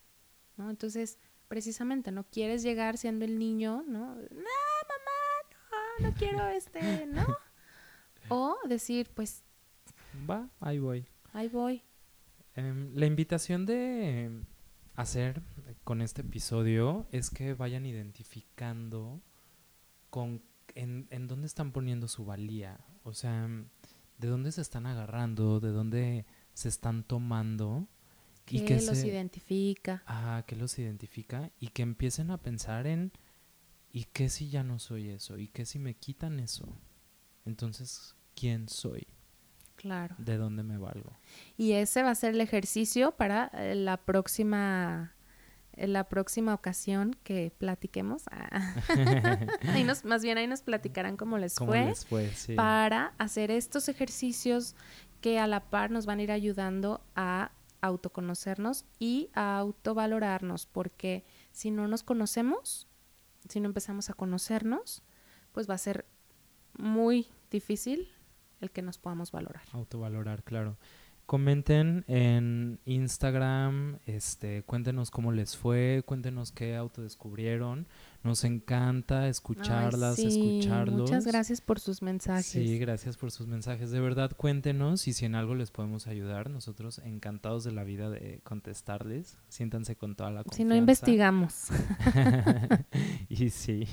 ¿no? 0.57 0.71
Entonces, 0.71 1.19
precisamente, 1.49 2.11
no 2.13 2.25
quieres 2.25 2.63
llegar 2.63 2.99
siendo 2.99 3.25
el 3.25 3.39
niño, 3.39 3.85
¿no? 3.87 4.15
No, 4.15 4.17
mamá, 4.91 5.99
no, 6.01 6.09
no 6.09 6.15
quiero 6.15 6.47
este, 6.49 7.07
¿no? 7.07 7.27
o 8.29 8.57
decir, 8.69 9.11
pues, 9.15 9.45
Va, 10.29 10.49
ahí 10.61 10.79
voy. 10.79 11.07
ahí 11.33 11.49
voy. 11.49 11.83
Em, 12.55 12.93
la 12.95 13.07
invitación 13.07 13.67
de 13.67 14.43
hacer 14.97 15.43
con 15.85 16.03
este 16.03 16.23
episodio 16.23 17.07
es 17.13 17.31
que 17.31 17.55
vayan 17.55 17.87
identificando 17.87 19.21
con 20.11 20.43
en, 20.75 21.07
en 21.11 21.27
dónde 21.29 21.47
están 21.47 21.73
poniendo 21.73 22.09
su 22.09 22.25
valía. 22.25 22.79
O 23.03 23.13
sea, 23.15 23.49
de 24.19 24.29
dónde 24.29 24.53
se 24.53 24.61
están 24.61 24.87
agarrando, 24.87 25.61
de 25.61 25.71
dónde 25.71 26.27
se 26.55 26.69
están 26.69 27.03
tomando. 27.05 27.87
¿Qué 28.45 28.59
y 28.59 28.61
que 28.65 28.75
los 28.75 28.99
se- 28.99 29.07
identifica? 29.07 30.03
Ah, 30.07 30.45
que 30.47 30.57
los 30.57 30.79
identifica 30.79 31.51
y 31.59 31.69
que 31.69 31.83
empiecen 31.83 32.31
a 32.31 32.39
pensar 32.39 32.87
en 32.87 33.13
¿y 33.93 34.05
qué 34.05 34.29
si 34.29 34.49
ya 34.51 34.63
no 34.63 34.79
soy 34.79 35.09
eso? 35.09 35.39
¿Y 35.39 35.49
qué 35.49 35.65
si 35.67 35.79
me 35.79 35.95
quitan 35.95 36.41
eso? 36.41 36.67
Entonces, 37.45 38.15
¿quién 38.35 38.69
soy? 38.69 39.07
Claro. 39.77 40.15
¿De 40.19 40.37
dónde 40.37 40.63
me 40.63 40.77
valgo? 40.77 41.17
Y 41.57 41.73
ese 41.73 42.03
va 42.03 42.11
a 42.11 42.15
ser 42.15 42.35
el 42.35 42.41
ejercicio 42.43 43.13
para 43.13 43.47
eh, 43.55 43.75
la 43.75 43.97
próxima 43.97 45.15
en 45.81 45.95
la 45.95 46.05
próxima 46.09 46.53
ocasión 46.53 47.17
que 47.25 47.53
platiquemos. 47.57 48.25
Ah. 48.31 48.75
Ahí 49.69 49.83
nos, 49.83 50.05
más 50.05 50.23
bien 50.23 50.37
ahí 50.37 50.47
nos 50.47 50.61
platicarán 50.61 51.17
cómo 51.17 51.39
les 51.39 51.55
¿Cómo 51.55 51.73
fue 51.73 51.87
les 51.87 52.05
fue? 52.05 52.29
Sí. 52.35 52.55
para 52.55 53.15
hacer 53.19 53.51
estos 53.51 53.89
ejercicios 53.89 54.77
que 55.23 55.39
a 55.39 55.47
la 55.47 55.71
par 55.71 55.91
nos 55.91 56.05
van 56.05 56.19
a 56.19 56.23
ir 56.23 56.33
ayudando 56.33 57.03
a 57.17 57.53
autoconocernos 57.81 58.85
y 58.99 59.31
a 59.33 59.57
autovalorarnos, 59.57 60.67
porque 60.67 61.25
si 61.51 61.71
no 61.71 61.89
nos 61.89 62.03
conocemos, 62.03 62.87
si 63.49 63.59
no 63.59 63.67
empezamos 63.67 64.11
a 64.11 64.15
conocernos, 64.15 65.03
pues 65.53 65.69
va 65.69 65.75
a 65.75 65.79
ser 65.79 66.05
muy 66.77 67.29
difícil 67.51 68.09
el 68.61 68.71
que 68.71 68.83
nos 68.83 68.99
podamos 68.99 69.33
valorar. 69.33 69.63
Autovalorar, 69.73 70.43
claro. 70.43 70.77
Comenten 71.31 72.05
en 72.09 72.81
Instagram, 72.87 74.01
este, 74.05 74.65
cuéntenos 74.65 75.13
cómo 75.13 75.31
les 75.31 75.57
fue, 75.57 76.03
cuéntenos 76.05 76.51
qué 76.51 76.75
autodescubrieron. 76.75 77.87
Nos 78.25 78.43
encanta 78.43 79.29
escucharlas, 79.29 80.19
Ay, 80.19 80.29
sí, 80.29 80.59
escucharlos. 80.59 81.03
Muchas 81.03 81.29
gracias 81.29 81.61
por 81.61 81.79
sus 81.79 82.03
mensajes. 82.03 82.47
Sí, 82.47 82.81
gracias 82.81 83.17
por 83.17 83.31
sus 83.31 83.47
mensajes. 83.47 83.93
De 83.93 84.01
verdad, 84.01 84.33
cuéntenos 84.37 85.07
y 85.07 85.13
si 85.13 85.25
en 85.25 85.37
algo 85.37 85.55
les 85.55 85.71
podemos 85.71 86.09
ayudar. 86.09 86.51
Nosotros 86.51 86.99
encantados 87.05 87.63
de 87.63 87.71
la 87.71 87.85
vida 87.85 88.11
de 88.11 88.41
contestarles. 88.43 89.39
Siéntanse 89.49 89.95
con 89.95 90.17
toda 90.17 90.33
la 90.33 90.43
confianza. 90.43 90.57
si 90.57 90.65
no 90.65 90.75
investigamos. 90.75 91.69
y 93.29 93.51
sí. 93.51 93.87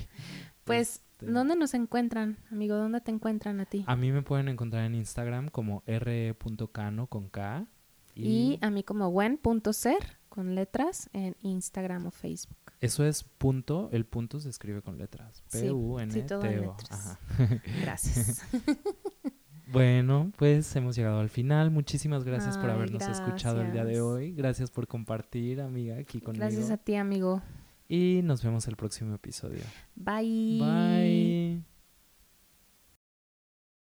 Pues, 0.64 1.02
este, 1.20 1.32
¿dónde 1.32 1.56
nos 1.56 1.74
encuentran, 1.74 2.38
amigo? 2.50 2.76
¿Dónde 2.76 3.00
te 3.00 3.10
encuentran 3.10 3.60
a 3.60 3.64
ti? 3.64 3.84
A 3.86 3.96
mí 3.96 4.12
me 4.12 4.22
pueden 4.22 4.48
encontrar 4.48 4.84
en 4.84 4.94
Instagram 4.94 5.48
como 5.48 5.82
re.cano 5.86 7.06
con 7.06 7.28
K. 7.28 7.66
Y 8.14 8.58
a 8.62 8.70
mí 8.70 8.82
como 8.82 9.08
wen.ser 9.08 10.18
con 10.28 10.54
letras 10.54 11.08
en 11.12 11.36
Instagram 11.42 12.06
o 12.06 12.10
Facebook. 12.10 12.56
Eso 12.80 13.04
es 13.04 13.22
punto, 13.22 13.88
el 13.92 14.06
punto 14.06 14.40
se 14.40 14.48
escribe 14.48 14.82
con 14.82 14.98
letras. 14.98 15.42
Sí, 15.48 15.68
todo 15.68 16.00
en 16.00 16.12
letras. 16.12 16.90
Ajá. 16.90 17.18
Gracias. 17.82 18.42
Bueno, 19.70 20.32
pues 20.36 20.74
hemos 20.76 20.96
llegado 20.96 21.20
al 21.20 21.28
final. 21.28 21.70
Muchísimas 21.70 22.24
gracias 22.24 22.56
por 22.56 22.70
habernos 22.70 23.06
escuchado 23.06 23.60
el 23.60 23.70
día 23.70 23.84
de 23.84 24.00
hoy. 24.00 24.32
Gracias 24.32 24.70
por 24.70 24.86
compartir, 24.86 25.60
amiga, 25.60 25.98
aquí 25.98 26.20
conmigo. 26.20 26.42
Gracias 26.42 26.70
a 26.70 26.78
ti, 26.78 26.94
amigo. 26.94 27.42
Y 27.88 28.20
nos 28.22 28.42
vemos 28.42 28.68
el 28.68 28.76
próximo 28.76 29.14
episodio. 29.14 29.62
Bye. 29.96 30.58
Bye. 30.60 31.77